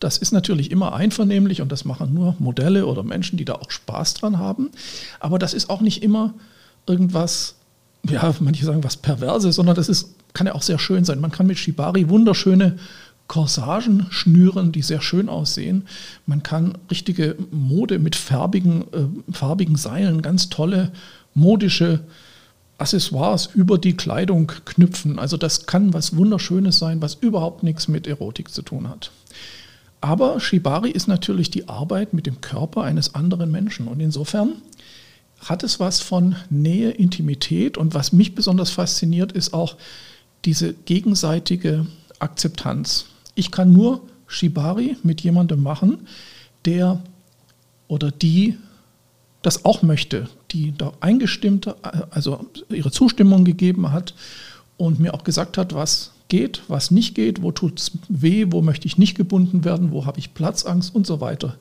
das 0.00 0.18
ist 0.18 0.32
natürlich 0.32 0.70
immer 0.70 0.94
einvernehmlich 0.94 1.62
und 1.62 1.72
das 1.72 1.84
machen 1.84 2.12
nur 2.12 2.36
Modelle 2.38 2.86
oder 2.86 3.02
Menschen, 3.02 3.38
die 3.38 3.44
da 3.44 3.54
auch 3.54 3.70
Spaß 3.70 4.14
dran 4.14 4.38
haben. 4.38 4.70
Aber 5.20 5.38
das 5.38 5.54
ist 5.54 5.70
auch 5.70 5.80
nicht 5.80 6.02
immer 6.02 6.34
irgendwas, 6.86 7.56
ja, 8.08 8.34
manche 8.40 8.64
sagen 8.64 8.84
was 8.84 8.96
Perverses, 8.96 9.56
sondern 9.56 9.74
das 9.74 9.88
ist, 9.88 10.14
kann 10.34 10.46
ja 10.46 10.54
auch 10.54 10.62
sehr 10.62 10.78
schön 10.78 11.04
sein. 11.04 11.20
Man 11.20 11.30
kann 11.30 11.46
mit 11.46 11.58
Shibari 11.58 12.08
wunderschöne 12.08 12.78
Corsagen 13.26 14.06
schnüren, 14.10 14.70
die 14.70 14.82
sehr 14.82 15.00
schön 15.00 15.28
aussehen. 15.28 15.86
Man 16.26 16.42
kann 16.42 16.76
richtige 16.90 17.36
Mode 17.50 17.98
mit 17.98 18.16
farbigen, 18.16 18.82
äh, 18.92 19.32
farbigen 19.32 19.76
Seilen, 19.76 20.22
ganz 20.22 20.48
tolle 20.48 20.92
modische 21.34 22.00
Accessoires 22.78 23.48
über 23.54 23.78
die 23.78 23.96
Kleidung 23.96 24.52
knüpfen. 24.66 25.18
Also 25.18 25.38
das 25.38 25.66
kann 25.66 25.94
was 25.94 26.16
Wunderschönes 26.16 26.78
sein, 26.78 27.00
was 27.00 27.14
überhaupt 27.14 27.62
nichts 27.62 27.88
mit 27.88 28.06
Erotik 28.06 28.52
zu 28.52 28.62
tun 28.62 28.88
hat. 28.88 29.10
Aber 30.00 30.40
Shibari 30.40 30.90
ist 30.90 31.08
natürlich 31.08 31.50
die 31.50 31.68
Arbeit 31.68 32.12
mit 32.12 32.26
dem 32.26 32.40
Körper 32.40 32.82
eines 32.82 33.14
anderen 33.14 33.50
Menschen. 33.50 33.88
Und 33.88 34.00
insofern 34.00 34.62
hat 35.40 35.62
es 35.62 35.80
was 35.80 36.00
von 36.00 36.36
Nähe, 36.50 36.90
Intimität. 36.90 37.78
Und 37.78 37.94
was 37.94 38.12
mich 38.12 38.34
besonders 38.34 38.70
fasziniert, 38.70 39.32
ist 39.32 39.54
auch 39.54 39.76
diese 40.44 40.74
gegenseitige 40.74 41.86
Akzeptanz. 42.18 43.06
Ich 43.34 43.50
kann 43.50 43.72
nur 43.72 44.02
Shibari 44.26 44.96
mit 45.02 45.20
jemandem 45.20 45.62
machen, 45.62 46.06
der 46.64 47.02
oder 47.88 48.10
die 48.10 48.56
das 49.42 49.64
auch 49.64 49.82
möchte, 49.82 50.28
die 50.50 50.76
da 50.76 50.92
eingestimmt, 51.00 51.72
also 52.10 52.46
ihre 52.68 52.90
Zustimmung 52.90 53.44
gegeben 53.44 53.92
hat 53.92 54.14
und 54.76 54.98
mir 54.98 55.14
auch 55.14 55.22
gesagt 55.22 55.56
hat, 55.56 55.72
was 55.72 56.10
geht, 56.28 56.62
was 56.68 56.90
nicht 56.90 57.14
geht, 57.14 57.42
wo 57.42 57.52
tut 57.52 57.80
es 57.80 57.92
weh, 58.08 58.46
wo 58.50 58.62
möchte 58.62 58.86
ich 58.86 58.98
nicht 58.98 59.16
gebunden 59.16 59.64
werden, 59.64 59.92
wo 59.92 60.06
habe 60.06 60.18
ich 60.18 60.34
Platzangst 60.34 60.94
und 60.94 61.06
so 61.06 61.20
weiter. 61.20 61.56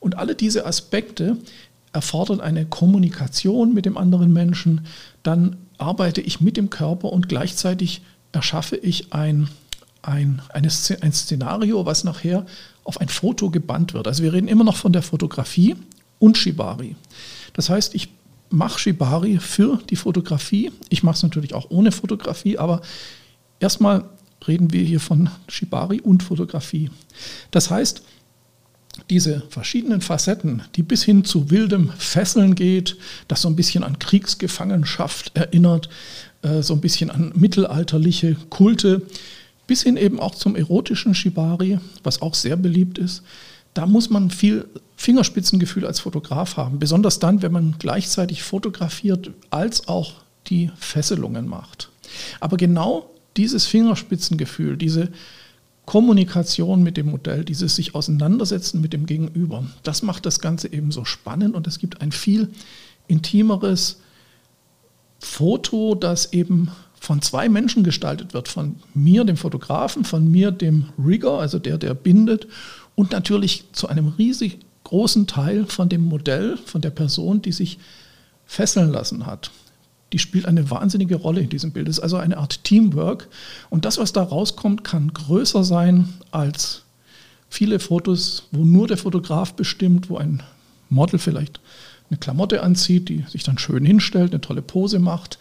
Und 0.00 0.18
alle 0.18 0.34
diese 0.34 0.66
Aspekte 0.66 1.36
erfordern 1.92 2.40
eine 2.40 2.64
Kommunikation 2.64 3.74
mit 3.74 3.86
dem 3.86 3.96
anderen 3.96 4.32
Menschen. 4.32 4.86
Dann 5.22 5.56
arbeite 5.78 6.20
ich 6.20 6.40
mit 6.40 6.56
dem 6.56 6.70
Körper 6.70 7.12
und 7.12 7.28
gleichzeitig 7.28 8.02
erschaffe 8.32 8.76
ich 8.76 9.12
ein, 9.12 9.48
ein, 10.02 10.42
ein 10.52 10.70
Szenario, 10.70 11.86
was 11.86 12.04
nachher 12.04 12.46
auf 12.84 13.00
ein 13.00 13.08
Foto 13.08 13.50
gebannt 13.50 13.94
wird. 13.94 14.08
Also 14.08 14.22
wir 14.22 14.32
reden 14.32 14.48
immer 14.48 14.64
noch 14.64 14.76
von 14.76 14.92
der 14.92 15.02
Fotografie 15.02 15.76
und 16.18 16.38
Shibari. 16.38 16.96
Das 17.52 17.68
heißt, 17.68 17.94
ich 17.94 18.08
mache 18.50 18.78
Shibari 18.78 19.38
für 19.38 19.78
die 19.90 19.96
Fotografie. 19.96 20.72
Ich 20.88 21.02
mache 21.02 21.16
es 21.16 21.22
natürlich 21.22 21.54
auch 21.54 21.70
ohne 21.70 21.92
Fotografie, 21.92 22.58
aber 22.58 22.82
erstmal 23.62 24.04
reden 24.46 24.72
wir 24.72 24.82
hier 24.82 25.00
von 25.00 25.30
Shibari 25.48 26.00
und 26.00 26.22
Fotografie. 26.22 26.90
Das 27.50 27.70
heißt, 27.70 28.02
diese 29.08 29.42
verschiedenen 29.48 30.00
Facetten, 30.00 30.62
die 30.76 30.82
bis 30.82 31.02
hin 31.02 31.24
zu 31.24 31.50
wildem 31.50 31.90
Fesseln 31.96 32.54
geht, 32.54 32.96
das 33.28 33.42
so 33.42 33.48
ein 33.48 33.56
bisschen 33.56 33.84
an 33.84 33.98
Kriegsgefangenschaft 33.98 35.32
erinnert, 35.34 35.88
äh, 36.42 36.62
so 36.62 36.74
ein 36.74 36.80
bisschen 36.80 37.10
an 37.10 37.32
mittelalterliche 37.34 38.36
Kulte, 38.50 39.02
bis 39.66 39.82
hin 39.82 39.96
eben 39.96 40.20
auch 40.20 40.34
zum 40.34 40.56
erotischen 40.56 41.14
Shibari, 41.14 41.78
was 42.02 42.20
auch 42.20 42.34
sehr 42.34 42.56
beliebt 42.56 42.98
ist. 42.98 43.22
Da 43.74 43.86
muss 43.86 44.10
man 44.10 44.30
viel 44.30 44.66
Fingerspitzengefühl 44.96 45.86
als 45.86 46.00
Fotograf 46.00 46.58
haben, 46.58 46.78
besonders 46.78 47.18
dann, 47.18 47.40
wenn 47.40 47.52
man 47.52 47.76
gleichzeitig 47.78 48.42
fotografiert 48.42 49.30
als 49.48 49.88
auch 49.88 50.12
die 50.48 50.70
Fesselungen 50.76 51.48
macht. 51.48 51.88
Aber 52.40 52.58
genau 52.58 53.11
dieses 53.36 53.66
Fingerspitzengefühl, 53.66 54.76
diese 54.76 55.08
Kommunikation 55.84 56.82
mit 56.82 56.96
dem 56.96 57.10
Modell, 57.10 57.44
dieses 57.44 57.76
sich 57.76 57.94
auseinandersetzen 57.94 58.80
mit 58.80 58.92
dem 58.92 59.06
Gegenüber, 59.06 59.64
das 59.82 60.02
macht 60.02 60.26
das 60.26 60.40
Ganze 60.40 60.72
eben 60.72 60.92
so 60.92 61.04
spannend 61.04 61.54
und 61.54 61.66
es 61.66 61.78
gibt 61.78 62.00
ein 62.00 62.12
viel 62.12 62.48
intimeres 63.08 64.00
Foto, 65.18 65.94
das 65.94 66.32
eben 66.32 66.70
von 66.98 67.20
zwei 67.20 67.48
Menschen 67.48 67.82
gestaltet 67.82 68.32
wird, 68.32 68.46
von 68.46 68.76
mir, 68.94 69.24
dem 69.24 69.36
Fotografen, 69.36 70.04
von 70.04 70.30
mir, 70.30 70.52
dem 70.52 70.86
Rigger, 71.04 71.38
also 71.38 71.58
der, 71.58 71.78
der 71.78 71.94
bindet 71.94 72.46
und 72.94 73.10
natürlich 73.10 73.64
zu 73.72 73.88
einem 73.88 74.08
riesig 74.08 74.60
großen 74.84 75.26
Teil 75.26 75.66
von 75.66 75.88
dem 75.88 76.04
Modell, 76.04 76.58
von 76.64 76.80
der 76.80 76.90
Person, 76.90 77.42
die 77.42 77.52
sich 77.52 77.78
fesseln 78.46 78.90
lassen 78.90 79.26
hat 79.26 79.50
die 80.12 80.18
spielt 80.18 80.46
eine 80.46 80.70
wahnsinnige 80.70 81.16
Rolle 81.16 81.40
in 81.40 81.48
diesem 81.48 81.72
Bild. 81.72 81.88
Es 81.88 81.98
ist 81.98 82.02
also 82.02 82.16
eine 82.16 82.36
Art 82.36 82.64
Teamwork. 82.64 83.28
Und 83.70 83.84
das, 83.84 83.98
was 83.98 84.12
da 84.12 84.22
rauskommt, 84.22 84.84
kann 84.84 85.12
größer 85.12 85.64
sein 85.64 86.08
als 86.30 86.82
viele 87.48 87.78
Fotos, 87.78 88.44
wo 88.50 88.64
nur 88.64 88.88
der 88.88 88.96
Fotograf 88.96 89.54
bestimmt, 89.54 90.10
wo 90.10 90.16
ein 90.16 90.42
Model 90.88 91.18
vielleicht 91.18 91.60
eine 92.10 92.18
Klamotte 92.18 92.62
anzieht, 92.62 93.08
die 93.08 93.24
sich 93.28 93.42
dann 93.42 93.58
schön 93.58 93.84
hinstellt, 93.84 94.32
eine 94.32 94.40
tolle 94.40 94.62
Pose 94.62 94.98
macht. 94.98 95.38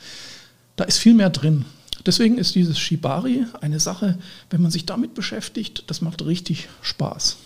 Da 0.78 0.86
ist 0.86 0.98
viel 0.98 1.14
mehr 1.14 1.30
drin. 1.30 1.66
Deswegen 2.06 2.38
ist 2.38 2.56
dieses 2.56 2.80
Shibari 2.80 3.46
eine 3.60 3.80
Sache, 3.80 4.18
wenn 4.50 4.62
man 4.62 4.72
sich 4.72 4.86
damit 4.86 5.14
beschäftigt, 5.14 5.84
das 5.88 6.02
macht 6.02 6.26
richtig 6.26 6.70
Spaß. 6.82 7.38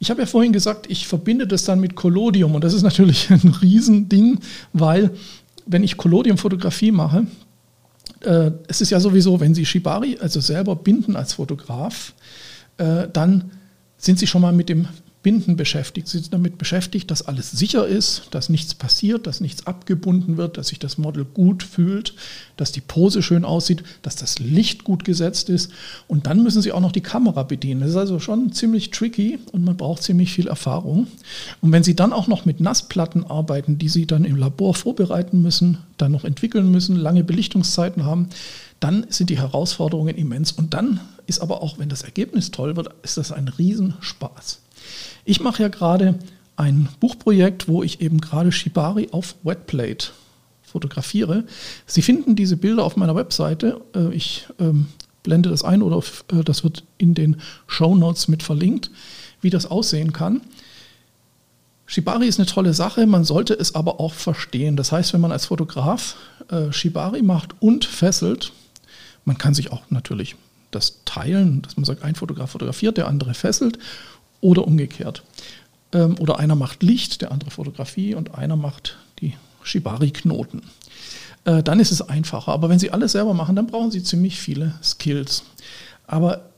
Ich 0.00 0.10
habe 0.10 0.20
ja 0.20 0.26
vorhin 0.26 0.52
gesagt, 0.52 0.86
ich 0.88 1.08
verbinde 1.08 1.46
das 1.46 1.64
dann 1.64 1.80
mit 1.80 1.96
Collodium 1.96 2.54
und 2.54 2.62
das 2.62 2.72
ist 2.72 2.82
natürlich 2.82 3.30
ein 3.30 3.56
Riesending, 3.60 4.40
weil 4.72 5.10
wenn 5.68 5.84
ich 5.84 5.96
Collodium-Fotografie 5.96 6.90
mache, 6.90 7.26
äh, 8.20 8.50
es 8.66 8.80
ist 8.80 8.90
ja 8.90 8.98
sowieso, 8.98 9.38
wenn 9.38 9.54
Sie 9.54 9.64
Shibari 9.64 10.18
also 10.20 10.40
selber 10.40 10.74
binden 10.74 11.14
als 11.14 11.34
Fotograf, 11.34 12.14
äh, 12.78 13.06
dann 13.12 13.52
sind 13.98 14.18
Sie 14.18 14.26
schon 14.26 14.42
mal 14.42 14.52
mit 14.52 14.68
dem 14.68 14.88
Binden 15.28 15.56
beschäftigt. 15.56 16.08
Sie 16.08 16.20
sind 16.20 16.32
damit 16.32 16.56
beschäftigt, 16.56 17.10
dass 17.10 17.20
alles 17.20 17.50
sicher 17.50 17.86
ist, 17.86 18.28
dass 18.30 18.48
nichts 18.48 18.72
passiert, 18.72 19.26
dass 19.26 19.42
nichts 19.42 19.66
abgebunden 19.66 20.38
wird, 20.38 20.56
dass 20.56 20.68
sich 20.68 20.78
das 20.78 20.96
Model 20.96 21.26
gut 21.26 21.62
fühlt, 21.62 22.14
dass 22.56 22.72
die 22.72 22.80
Pose 22.80 23.20
schön 23.20 23.44
aussieht, 23.44 23.82
dass 24.00 24.16
das 24.16 24.38
Licht 24.38 24.84
gut 24.84 25.04
gesetzt 25.04 25.50
ist. 25.50 25.70
Und 26.06 26.26
dann 26.26 26.42
müssen 26.42 26.62
Sie 26.62 26.72
auch 26.72 26.80
noch 26.80 26.92
die 26.92 27.02
Kamera 27.02 27.42
bedienen. 27.42 27.82
Das 27.82 27.90
ist 27.90 27.96
also 27.96 28.20
schon 28.20 28.52
ziemlich 28.52 28.90
tricky 28.90 29.38
und 29.52 29.66
man 29.66 29.76
braucht 29.76 30.02
ziemlich 30.02 30.32
viel 30.32 30.48
Erfahrung. 30.48 31.08
Und 31.60 31.72
wenn 31.72 31.82
Sie 31.82 31.94
dann 31.94 32.14
auch 32.14 32.26
noch 32.26 32.46
mit 32.46 32.60
Nassplatten 32.60 33.22
arbeiten, 33.26 33.76
die 33.76 33.90
Sie 33.90 34.06
dann 34.06 34.24
im 34.24 34.36
Labor 34.36 34.74
vorbereiten 34.74 35.42
müssen, 35.42 35.76
dann 35.98 36.12
noch 36.12 36.24
entwickeln 36.24 36.70
müssen, 36.70 36.96
lange 36.96 37.22
Belichtungszeiten 37.22 38.06
haben, 38.06 38.30
dann 38.80 39.04
sind 39.10 39.28
die 39.28 39.36
Herausforderungen 39.36 40.16
immens. 40.16 40.52
Und 40.52 40.72
dann 40.72 41.00
ist 41.26 41.40
aber 41.40 41.62
auch, 41.62 41.78
wenn 41.78 41.90
das 41.90 42.00
Ergebnis 42.00 42.50
toll 42.50 42.76
wird, 42.76 42.88
ist 43.02 43.18
das 43.18 43.30
ein 43.30 43.48
Riesenspaß. 43.48 44.60
Ich 45.24 45.40
mache 45.40 45.62
ja 45.62 45.68
gerade 45.68 46.18
ein 46.56 46.88
Buchprojekt, 47.00 47.68
wo 47.68 47.82
ich 47.82 48.00
eben 48.00 48.20
gerade 48.20 48.52
Shibari 48.52 49.08
auf 49.12 49.36
Wetplate 49.42 50.08
fotografiere. 50.62 51.44
Sie 51.86 52.02
finden 52.02 52.36
diese 52.36 52.56
Bilder 52.56 52.84
auf 52.84 52.96
meiner 52.96 53.14
Webseite. 53.14 53.80
Äh, 53.94 54.14
ich 54.14 54.46
ähm, 54.58 54.86
blende 55.22 55.50
das 55.50 55.62
ein 55.62 55.82
oder 55.82 56.02
äh, 56.32 56.44
das 56.44 56.64
wird 56.64 56.84
in 56.98 57.14
den 57.14 57.36
Show 57.66 57.94
Notes 57.94 58.28
mit 58.28 58.42
verlinkt, 58.42 58.90
wie 59.40 59.50
das 59.50 59.66
aussehen 59.66 60.12
kann. 60.12 60.42
Shibari 61.86 62.26
ist 62.26 62.38
eine 62.38 62.46
tolle 62.46 62.74
Sache, 62.74 63.06
man 63.06 63.24
sollte 63.24 63.54
es 63.54 63.74
aber 63.74 63.98
auch 63.98 64.12
verstehen. 64.12 64.76
Das 64.76 64.92
heißt, 64.92 65.14
wenn 65.14 65.22
man 65.22 65.32
als 65.32 65.46
Fotograf 65.46 66.16
äh, 66.50 66.70
Shibari 66.70 67.22
macht 67.22 67.54
und 67.60 67.86
fesselt, 67.86 68.52
man 69.24 69.38
kann 69.38 69.54
sich 69.54 69.72
auch 69.72 69.82
natürlich 69.88 70.36
das 70.70 71.00
teilen, 71.06 71.62
dass 71.62 71.76
man 71.76 71.84
sagt, 71.84 72.02
ein 72.02 72.14
Fotograf 72.14 72.50
fotografiert, 72.50 72.98
der 72.98 73.08
andere 73.08 73.32
fesselt 73.32 73.78
oder 74.40 74.66
umgekehrt. 74.66 75.22
Ähm, 75.92 76.16
oder 76.18 76.38
einer 76.38 76.54
macht 76.54 76.82
Licht, 76.82 77.22
der 77.22 77.32
andere 77.32 77.50
Fotografie 77.50 78.14
und 78.14 78.34
einer 78.34 78.56
macht 78.56 78.96
die 79.20 79.34
Shibari-Knoten. 79.62 80.62
Äh, 81.44 81.62
dann 81.62 81.80
ist 81.80 81.92
es 81.92 82.02
einfacher. 82.02 82.52
Aber 82.52 82.68
wenn 82.68 82.78
Sie 82.78 82.90
alles 82.90 83.12
selber 83.12 83.34
machen, 83.34 83.56
dann 83.56 83.66
brauchen 83.66 83.90
Sie 83.90 84.02
ziemlich 84.02 84.40
viele 84.40 84.74
Skills. 84.82 85.44
Aber 86.06 86.48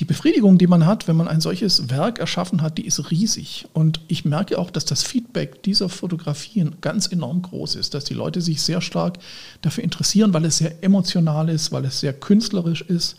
die 0.00 0.04
Befriedigung, 0.04 0.58
die 0.58 0.66
man 0.66 0.86
hat, 0.86 1.06
wenn 1.06 1.14
man 1.14 1.28
ein 1.28 1.40
solches 1.40 1.88
Werk 1.88 2.18
erschaffen 2.18 2.62
hat, 2.62 2.78
die 2.78 2.86
ist 2.86 3.12
riesig. 3.12 3.66
Und 3.72 4.00
ich 4.08 4.24
merke 4.24 4.58
auch, 4.58 4.70
dass 4.70 4.84
das 4.84 5.04
Feedback 5.04 5.62
dieser 5.62 5.88
Fotografien 5.88 6.76
ganz 6.80 7.06
enorm 7.06 7.42
groß 7.42 7.76
ist, 7.76 7.94
dass 7.94 8.04
die 8.04 8.14
Leute 8.14 8.40
sich 8.40 8.60
sehr 8.60 8.80
stark 8.80 9.18
dafür 9.62 9.84
interessieren, 9.84 10.34
weil 10.34 10.44
es 10.46 10.58
sehr 10.58 10.82
emotional 10.82 11.48
ist, 11.48 11.70
weil 11.70 11.84
es 11.84 12.00
sehr 12.00 12.12
künstlerisch 12.12 12.82
ist. 12.82 13.16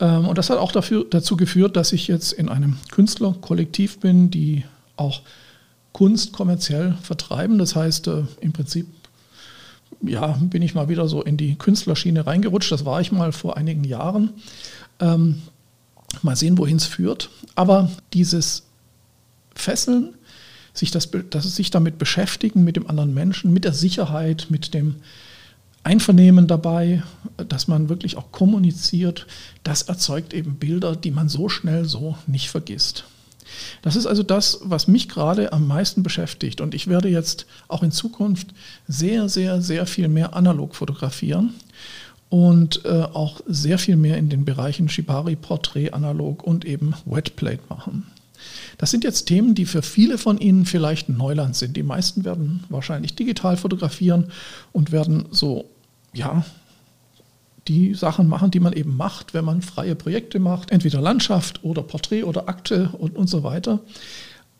Ähm, 0.00 0.26
und 0.26 0.38
das 0.38 0.50
hat 0.50 0.58
auch 0.58 0.72
dafür, 0.72 1.06
dazu 1.08 1.36
geführt, 1.36 1.76
dass 1.76 1.92
ich 1.92 2.08
jetzt 2.08 2.32
in 2.32 2.48
einem 2.48 2.76
Künstlerkollektiv 2.90 3.98
bin, 4.00 4.30
die 4.30 4.64
auch 4.96 5.22
Kunst 5.92 6.32
kommerziell 6.32 6.94
vertreiben. 7.02 7.58
Das 7.58 7.76
heißt, 7.76 8.08
äh, 8.08 8.24
im 8.40 8.52
Prinzip 8.52 8.86
ja, 10.02 10.38
bin 10.40 10.62
ich 10.62 10.74
mal 10.74 10.88
wieder 10.88 11.08
so 11.08 11.22
in 11.22 11.36
die 11.36 11.56
Künstlerschiene 11.56 12.26
reingerutscht. 12.26 12.72
Das 12.72 12.84
war 12.84 13.00
ich 13.00 13.12
mal 13.12 13.32
vor 13.32 13.56
einigen 13.56 13.84
Jahren. 13.84 14.30
Ähm, 15.00 15.42
mal 16.22 16.36
sehen, 16.36 16.58
wohin 16.58 16.76
es 16.76 16.86
führt. 16.86 17.30
Aber 17.54 17.90
dieses 18.12 18.64
Fesseln, 19.54 20.14
sich, 20.72 20.90
das, 20.90 21.08
das 21.30 21.54
sich 21.54 21.70
damit 21.70 21.98
beschäftigen, 21.98 22.64
mit 22.64 22.76
dem 22.76 22.88
anderen 22.88 23.14
Menschen, 23.14 23.52
mit 23.52 23.64
der 23.64 23.72
Sicherheit, 23.72 24.46
mit 24.50 24.74
dem 24.74 24.96
Einvernehmen 25.84 26.46
dabei, 26.46 27.02
dass 27.36 27.68
man 27.68 27.88
wirklich 27.88 28.16
auch 28.16 28.32
kommuniziert, 28.32 29.26
das 29.62 29.82
erzeugt 29.82 30.32
eben 30.34 30.56
Bilder, 30.56 30.96
die 30.96 31.10
man 31.10 31.28
so 31.28 31.48
schnell 31.48 31.84
so 31.84 32.16
nicht 32.26 32.48
vergisst. 32.50 33.04
Das 33.82 33.94
ist 33.94 34.06
also 34.06 34.22
das, 34.22 34.60
was 34.62 34.88
mich 34.88 35.08
gerade 35.08 35.52
am 35.52 35.66
meisten 35.66 36.02
beschäftigt. 36.02 36.60
Und 36.60 36.74
ich 36.74 36.86
werde 36.86 37.08
jetzt 37.08 37.46
auch 37.68 37.82
in 37.82 37.92
Zukunft 37.92 38.48
sehr, 38.88 39.28
sehr, 39.28 39.60
sehr 39.60 39.86
viel 39.86 40.08
mehr 40.08 40.34
analog 40.34 40.74
fotografieren 40.74 41.54
und 42.30 42.84
äh, 42.84 43.02
auch 43.02 43.40
sehr 43.46 43.78
viel 43.78 43.96
mehr 43.96 44.16
in 44.16 44.28
den 44.28 44.44
Bereichen 44.44 44.88
Shibari, 44.88 45.36
Porträt, 45.36 45.90
Analog 45.90 46.42
und 46.42 46.64
eben 46.64 46.94
Wetplate 47.04 47.60
machen. 47.68 48.06
Das 48.78 48.90
sind 48.90 49.04
jetzt 49.04 49.26
Themen, 49.26 49.54
die 49.54 49.66
für 49.66 49.82
viele 49.82 50.18
von 50.18 50.38
Ihnen 50.38 50.66
vielleicht 50.66 51.08
Neuland 51.08 51.56
sind. 51.56 51.76
Die 51.76 51.82
meisten 51.82 52.24
werden 52.24 52.64
wahrscheinlich 52.68 53.14
digital 53.14 53.56
fotografieren 53.56 54.32
und 54.72 54.92
werden 54.92 55.26
so, 55.30 55.66
ja, 56.14 56.44
die 57.68 57.94
Sachen 57.94 58.28
machen, 58.28 58.50
die 58.50 58.60
man 58.60 58.72
eben 58.72 58.96
macht, 58.96 59.34
wenn 59.34 59.44
man 59.44 59.62
freie 59.62 59.94
Projekte 59.94 60.38
macht, 60.38 60.70
entweder 60.70 61.00
Landschaft 61.00 61.64
oder 61.64 61.82
Porträt 61.82 62.24
oder 62.24 62.48
Akte 62.48 62.90
und, 62.98 63.16
und 63.16 63.28
so 63.28 63.42
weiter. 63.42 63.80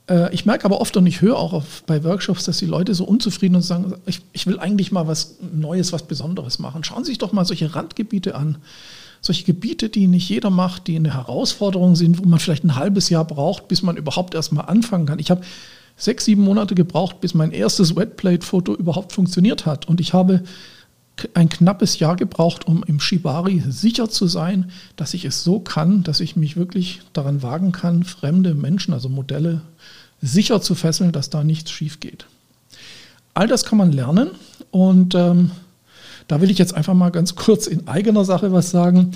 Äh, 0.08 0.32
ich 0.34 0.46
merke 0.46 0.64
aber 0.64 0.80
oft 0.80 0.96
und 0.96 1.06
ich 1.06 1.20
höre 1.20 1.36
auch 1.36 1.62
bei 1.86 2.02
Workshops, 2.04 2.44
dass 2.44 2.58
die 2.58 2.66
Leute 2.66 2.94
so 2.94 3.04
unzufrieden 3.04 3.56
und 3.56 3.62
sagen, 3.62 3.94
ich, 4.06 4.20
ich 4.32 4.46
will 4.46 4.58
eigentlich 4.58 4.92
mal 4.92 5.06
was 5.06 5.36
Neues, 5.52 5.92
was 5.92 6.04
Besonderes 6.04 6.58
machen. 6.58 6.84
Schauen 6.84 7.04
Sie 7.04 7.10
sich 7.10 7.18
doch 7.18 7.32
mal 7.32 7.44
solche 7.44 7.74
Randgebiete 7.74 8.34
an. 8.34 8.58
Solche 9.20 9.44
Gebiete, 9.44 9.88
die 9.88 10.06
nicht 10.06 10.28
jeder 10.28 10.50
macht, 10.50 10.86
die 10.86 10.96
eine 10.96 11.14
Herausforderung 11.14 11.96
sind, 11.96 12.22
wo 12.22 12.28
man 12.28 12.38
vielleicht 12.38 12.64
ein 12.64 12.76
halbes 12.76 13.08
Jahr 13.08 13.24
braucht, 13.24 13.68
bis 13.68 13.82
man 13.82 13.96
überhaupt 13.96 14.34
erst 14.34 14.52
mal 14.52 14.62
anfangen 14.62 15.06
kann. 15.06 15.18
Ich 15.18 15.30
habe 15.30 15.40
sechs, 15.96 16.26
sieben 16.26 16.42
Monate 16.42 16.74
gebraucht, 16.74 17.22
bis 17.22 17.32
mein 17.32 17.50
erstes 17.52 17.96
Wetplate-Foto 17.96 18.74
überhaupt 18.74 19.12
funktioniert 19.12 19.64
hat. 19.64 19.88
Und 19.88 20.00
ich 20.00 20.12
habe 20.12 20.42
ein 21.34 21.48
knappes 21.48 21.98
Jahr 21.98 22.16
gebraucht, 22.16 22.66
um 22.66 22.82
im 22.84 23.00
Shibari 23.00 23.62
sicher 23.68 24.08
zu 24.08 24.26
sein, 24.26 24.70
dass 24.96 25.14
ich 25.14 25.24
es 25.24 25.44
so 25.44 25.60
kann, 25.60 26.02
dass 26.02 26.20
ich 26.20 26.36
mich 26.36 26.56
wirklich 26.56 27.00
daran 27.12 27.42
wagen 27.42 27.72
kann, 27.72 28.04
fremde 28.04 28.54
Menschen, 28.54 28.92
also 28.92 29.08
Modelle, 29.08 29.62
sicher 30.20 30.60
zu 30.60 30.74
fesseln, 30.74 31.12
dass 31.12 31.30
da 31.30 31.44
nichts 31.44 31.70
schief 31.70 32.00
geht. 32.00 32.26
All 33.32 33.46
das 33.46 33.64
kann 33.64 33.78
man 33.78 33.92
lernen 33.92 34.30
und 34.70 35.14
ähm, 35.14 35.50
da 36.28 36.40
will 36.40 36.50
ich 36.50 36.58
jetzt 36.58 36.74
einfach 36.74 36.94
mal 36.94 37.10
ganz 37.10 37.34
kurz 37.36 37.66
in 37.66 37.86
eigener 37.86 38.24
Sache 38.24 38.52
was 38.52 38.70
sagen. 38.70 39.12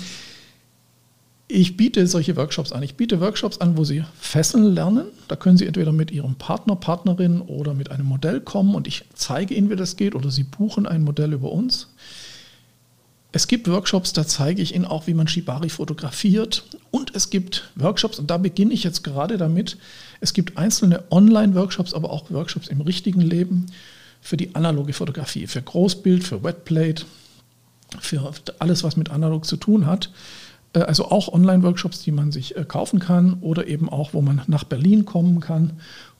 Ich 1.51 1.77
biete 1.77 2.05
solche 2.05 2.35
Workshops 2.35 2.71
an. 2.71 2.83
Ich 2.83 2.93
biete 2.93 3.19
Workshops 3.21 3.57
an, 3.57 3.75
wo 3.75 3.83
Sie 3.83 4.03
fesseln 4.19 4.71
lernen. 4.71 5.07
Da 5.27 5.35
können 5.35 5.57
Sie 5.57 5.65
entweder 5.65 5.91
mit 5.91 6.11
Ihrem 6.11 6.35
Partner, 6.35 6.75
Partnerin 6.75 7.41
oder 7.41 7.73
mit 7.73 7.89
einem 7.89 8.05
Modell 8.05 8.39
kommen 8.39 8.75
und 8.75 8.87
ich 8.87 9.05
zeige 9.15 9.55
Ihnen, 9.55 9.71
wie 9.71 9.75
das 9.75 9.95
geht 9.95 10.13
oder 10.13 10.29
Sie 10.29 10.43
buchen 10.43 10.85
ein 10.85 11.03
Modell 11.03 11.33
über 11.33 11.51
uns. 11.51 11.87
Es 13.31 13.47
gibt 13.47 13.67
Workshops, 13.67 14.13
da 14.13 14.27
zeige 14.27 14.61
ich 14.61 14.75
Ihnen 14.75 14.85
auch, 14.85 15.07
wie 15.07 15.15
man 15.15 15.27
Shibari 15.27 15.69
fotografiert. 15.69 16.65
Und 16.91 17.15
es 17.15 17.31
gibt 17.31 17.71
Workshops, 17.75 18.19
und 18.19 18.29
da 18.29 18.37
beginne 18.37 18.71
ich 18.71 18.83
jetzt 18.83 19.03
gerade 19.03 19.37
damit, 19.37 19.77
es 20.21 20.33
gibt 20.33 20.55
einzelne 20.55 21.03
Online-Workshops, 21.09 21.95
aber 21.95 22.11
auch 22.11 22.29
Workshops 22.29 22.67
im 22.67 22.81
richtigen 22.81 23.21
Leben 23.21 23.65
für 24.21 24.37
die 24.37 24.53
analoge 24.53 24.93
Fotografie, 24.93 25.47
für 25.47 25.63
Großbild, 25.63 26.23
für 26.23 26.43
Wetplate, 26.43 27.05
für 27.99 28.33
alles, 28.59 28.83
was 28.83 28.97
mit 28.97 29.09
analog 29.09 29.45
zu 29.45 29.57
tun 29.57 29.87
hat. 29.87 30.11
Äh, 30.73 30.79
also 30.79 31.09
auch 31.11 31.31
Online-Workshops, 31.31 32.01
die 32.01 32.11
man 32.11 32.31
sich 32.31 32.55
äh, 32.55 32.65
kaufen 32.65 32.99
kann 32.99 33.37
oder 33.41 33.67
eben 33.67 33.89
auch, 33.89 34.13
wo 34.13 34.21
man 34.21 34.41
nach 34.47 34.63
Berlin 34.63 35.05
kommen 35.05 35.39
kann, 35.39 35.73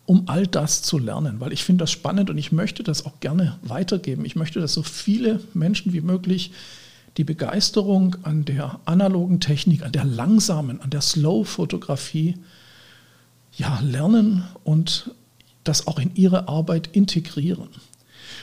um 0.06 0.24
all 0.28 0.48
das 0.48 0.82
zu 0.82 0.98
lernen. 0.98 1.40
Weil 1.40 1.54
ich 1.54 1.64
finde 1.64 1.84
das 1.84 1.92
spannend 1.92 2.30
und 2.30 2.38
ich 2.38 2.52
möchte 2.52 2.84
das 2.84 3.06
auch 3.06 3.20
gerne 3.20 3.60
weitergeben. 3.62 4.26
Ich 4.26 4.36
möchte, 4.36 4.60
dass 4.60 4.74
so 4.74 4.84
viele 4.84 5.40
Menschen 5.54 5.94
wie 5.94 6.02
möglich 6.02 6.52
die 7.18 7.24
Begeisterung 7.24 8.16
an 8.24 8.46
der 8.46 8.80
analogen 8.86 9.40
Technik, 9.40 9.84
an 9.84 9.92
der 9.92 10.06
langsamen, 10.06 10.82
an 10.82 10.90
der 10.90 11.02
Slow-Fotografie 11.02 12.38
ja, 13.58 13.80
lernen 13.82 14.46
und 14.64 15.12
das 15.64 15.88
auch 15.88 16.00
in 16.00 16.16
ihre 16.16 16.48
Arbeit 16.48 16.88
integrieren. 16.94 17.70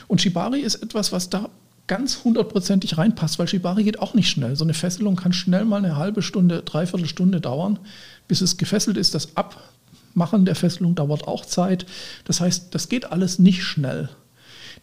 Und 0.07 0.21
Shibari 0.21 0.61
ist 0.61 0.75
etwas, 0.75 1.11
was 1.11 1.29
da 1.29 1.49
ganz 1.87 2.23
hundertprozentig 2.23 2.97
reinpasst, 2.97 3.39
weil 3.39 3.47
Shibari 3.47 3.83
geht 3.83 3.99
auch 3.99 4.13
nicht 4.13 4.29
schnell. 4.29 4.55
So 4.55 4.63
eine 4.63 4.73
Fesselung 4.73 5.15
kann 5.15 5.33
schnell 5.33 5.65
mal 5.65 5.77
eine 5.77 5.95
halbe 5.95 6.21
Stunde, 6.21 6.61
dreiviertel 6.61 7.07
Stunde 7.07 7.41
dauern, 7.41 7.79
bis 8.27 8.41
es 8.41 8.57
gefesselt 8.57 8.97
ist. 8.97 9.15
Das 9.15 9.35
Abmachen 9.35 10.45
der 10.45 10.55
Fesselung 10.55 10.95
dauert 10.95 11.27
auch 11.27 11.45
Zeit. 11.45 11.85
Das 12.25 12.41
heißt, 12.41 12.75
das 12.75 12.89
geht 12.89 13.11
alles 13.11 13.39
nicht 13.39 13.63
schnell. 13.63 14.09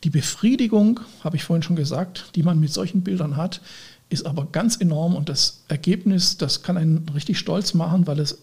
Die 0.03 0.11
Befriedigung, 0.11 1.01
habe 1.23 1.37
ich 1.37 1.45
vorhin 1.45 1.63
schon 1.63 1.77
gesagt, 1.77 2.31
die 2.35 2.43
man 2.43 2.59
mit 2.59 2.73
solchen 2.73 3.03
Bildern 3.03 3.37
hat, 3.37 3.61
ist 4.09 4.27
aber 4.27 4.47
ganz 4.51 4.77
enorm 4.81 5.15
und 5.15 5.29
das 5.29 5.63
Ergebnis, 5.69 6.37
das 6.37 6.63
kann 6.63 6.77
einen 6.77 7.09
richtig 7.15 7.39
stolz 7.39 7.75
machen, 7.75 8.07
weil 8.07 8.19
es 8.19 8.39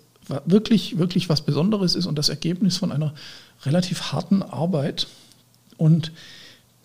wirklich, 0.46 0.98
wirklich 0.98 1.30
was 1.30 1.42
Besonderes 1.42 1.96
ist 1.96 2.06
und 2.06 2.18
das 2.18 2.30
Ergebnis 2.30 2.78
von 2.78 2.92
einer 2.92 3.14
relativ 3.64 4.12
harten 4.12 4.44
Arbeit. 4.44 5.08
Und 5.78 6.12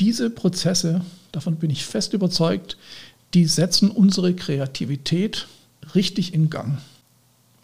diese 0.01 0.31
Prozesse, 0.31 1.03
davon 1.33 1.57
bin 1.57 1.71
ich 1.71 1.85
fest 1.85 2.13
überzeugt, 2.13 2.77
die 3.35 3.47
setzen 3.47 3.91
unsere 3.91 4.35
Kreativität 4.35 5.47
richtig 5.95 6.35
in 6.35 6.51
Gang. 6.51 6.79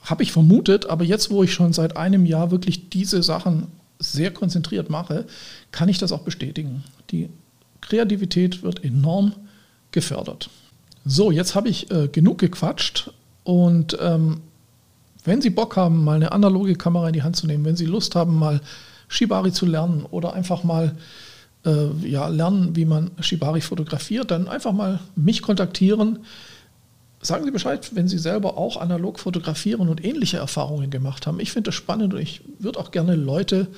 Habe 0.03 0.23
ich 0.23 0.33
vermutet, 0.33 0.87
aber 0.87 1.05
jetzt, 1.05 1.31
wo 1.31 1.42
ich 1.42 1.53
schon 1.53 1.73
seit 1.73 1.97
einem 1.97 2.27
Jahr 2.27 2.51
wirklich 2.51 2.88
diese 2.90 3.23
Sachen 3.23 3.68
sehr 3.99 4.33
konzentriert 4.33 4.90
mache, 4.90 5.27
kann 5.71 5.88
ich 5.88 5.99
das 5.99 6.12
auch 6.12 6.23
bestätigen. 6.23 6.83
Die 7.11 7.29
Kreativität 7.81 8.62
wird 8.62 8.83
enorm 8.85 9.33
gefördert. 9.92 10.51
So, 11.05 11.31
jetzt 11.31 11.55
habe 11.55 11.68
ich 11.68 11.90
äh, 11.90 12.09
genug 12.09 12.38
gequatscht 12.38 13.11
und 13.45 13.97
ähm, 14.01 14.40
wenn 15.25 15.40
Sie 15.40 15.51
Bock 15.51 15.77
haben, 15.77 16.03
mal 16.05 16.16
eine 16.16 16.33
analoge 16.33 16.75
Kamera 16.75 17.09
in 17.09 17.12
die 17.12 17.23
Hand 17.23 17.37
zu 17.37 17.47
nehmen, 17.47 17.64
wenn 17.64 17.77
Sie 17.77 17.87
Lust 17.87 18.14
haben, 18.14 18.38
mal 18.38 18.61
Shibari 19.09 19.53
zu 19.53 19.66
lernen 19.66 20.05
oder 20.11 20.33
einfach 20.33 20.64
mal 20.64 20.97
äh, 21.64 22.09
ja, 22.09 22.29
lernen, 22.29 22.75
wie 22.77 22.85
man 22.85 23.11
Shibari 23.20 23.61
fotografiert, 23.61 24.31
dann 24.31 24.48
einfach 24.48 24.72
mal 24.72 25.01
mich 25.14 25.42
kontaktieren. 25.42 26.20
Sagen 27.20 27.44
Sie 27.44 27.53
Bescheid, 27.53 27.94
wenn 27.94 28.09
Sie 28.09 28.18
selber 28.18 28.59
auch 28.59 28.77
analog 28.77 29.20
fotografieren 29.20 29.88
und 29.88 30.05
ähnliche 30.05 30.38
Erfahrungen 30.38 30.90
gemacht 30.90 31.27
haben. 31.27 31.38
Ich 31.38 31.53
finde 31.53 31.68
das 31.68 31.77
spannend 31.77 32.14
und 32.14 32.20
ich 32.20 32.40
würde 32.59 32.81
auch 32.81 32.90
gerne 32.90 33.14
Leute 33.14 33.68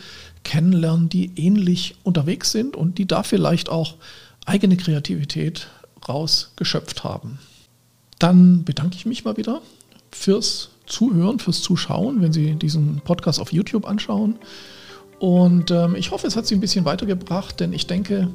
kennenlernen, 0.44 1.10
die 1.10 1.32
ähnlich 1.36 1.96
unterwegs 2.04 2.52
sind 2.52 2.74
und 2.74 2.96
die 2.96 3.06
da 3.06 3.22
vielleicht 3.22 3.68
auch 3.68 3.96
eigene 4.46 4.76
Kreativität 4.76 5.68
rausgeschöpft 6.08 7.04
haben. 7.04 7.38
Dann 8.18 8.64
bedanke 8.64 8.96
ich 8.96 9.04
mich 9.04 9.24
mal 9.24 9.36
wieder 9.36 9.60
fürs 10.10 10.70
Zuhören, 10.86 11.38
fürs 11.38 11.60
Zuschauen, 11.62 12.22
wenn 12.22 12.32
Sie 12.32 12.54
diesen 12.54 13.00
Podcast 13.04 13.40
auf 13.40 13.52
YouTube 13.52 13.86
anschauen. 13.86 14.36
Und 15.18 15.70
ähm, 15.70 15.94
ich 15.96 16.10
hoffe, 16.10 16.26
es 16.26 16.36
hat 16.36 16.46
Sie 16.46 16.54
ein 16.54 16.60
bisschen 16.60 16.84
weitergebracht, 16.84 17.60
denn 17.60 17.72
ich 17.72 17.86
denke, 17.86 18.28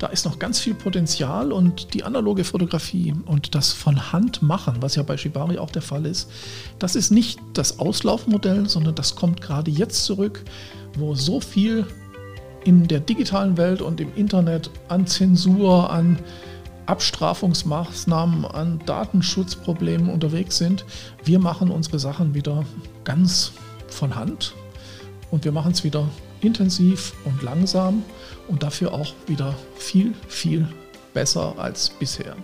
da 0.00 0.06
ist 0.06 0.24
noch 0.24 0.38
ganz 0.38 0.58
viel 0.58 0.74
Potenzial 0.74 1.52
und 1.52 1.92
die 1.92 2.04
analoge 2.04 2.44
Fotografie 2.44 3.14
und 3.26 3.54
das 3.54 3.72
von 3.72 4.12
Hand 4.12 4.40
machen, 4.42 4.76
was 4.80 4.94
ja 4.94 5.02
bei 5.02 5.18
Shibari 5.18 5.58
auch 5.58 5.70
der 5.70 5.82
Fall 5.82 6.06
ist, 6.06 6.30
das 6.78 6.96
ist 6.96 7.10
nicht 7.10 7.38
das 7.52 7.78
Auslaufmodell, 7.78 8.66
sondern 8.68 8.94
das 8.94 9.14
kommt 9.14 9.42
gerade 9.42 9.70
jetzt 9.70 10.04
zurück, 10.06 10.42
wo 10.96 11.14
so 11.14 11.40
viel 11.40 11.86
in 12.64 12.88
der 12.88 13.00
digitalen 13.00 13.58
Welt 13.58 13.82
und 13.82 14.00
im 14.00 14.14
Internet 14.16 14.70
an 14.88 15.06
Zensur, 15.06 15.90
an 15.90 16.18
Abstrafungsmaßnahmen, 16.86 18.46
an 18.46 18.80
Datenschutzproblemen 18.86 20.08
unterwegs 20.08 20.56
sind. 20.56 20.84
Wir 21.24 21.38
machen 21.38 21.70
unsere 21.70 21.98
Sachen 21.98 22.34
wieder 22.34 22.64
ganz 23.04 23.52
von 23.88 24.16
Hand 24.16 24.54
und 25.30 25.44
wir 25.44 25.52
machen 25.52 25.72
es 25.72 25.84
wieder 25.84 26.08
intensiv 26.40 27.12
und 27.24 27.42
langsam 27.42 28.02
und 28.48 28.62
dafür 28.62 28.92
auch 28.92 29.12
wieder 29.26 29.54
viel, 29.76 30.14
viel 30.28 30.68
besser 31.14 31.54
als 31.58 31.90
bisher. 31.90 32.36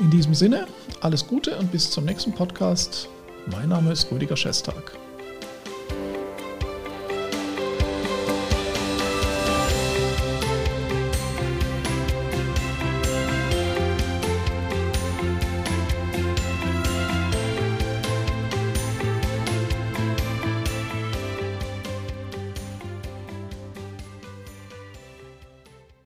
In 0.00 0.10
diesem 0.10 0.34
Sinne, 0.34 0.66
alles 1.00 1.26
Gute 1.26 1.56
und 1.56 1.72
bis 1.72 1.90
zum 1.90 2.04
nächsten 2.04 2.32
Podcast. 2.32 3.08
Mein 3.50 3.68
Name 3.68 3.92
ist 3.92 4.10
Rüdiger 4.10 4.36
Schestag. 4.36 5.05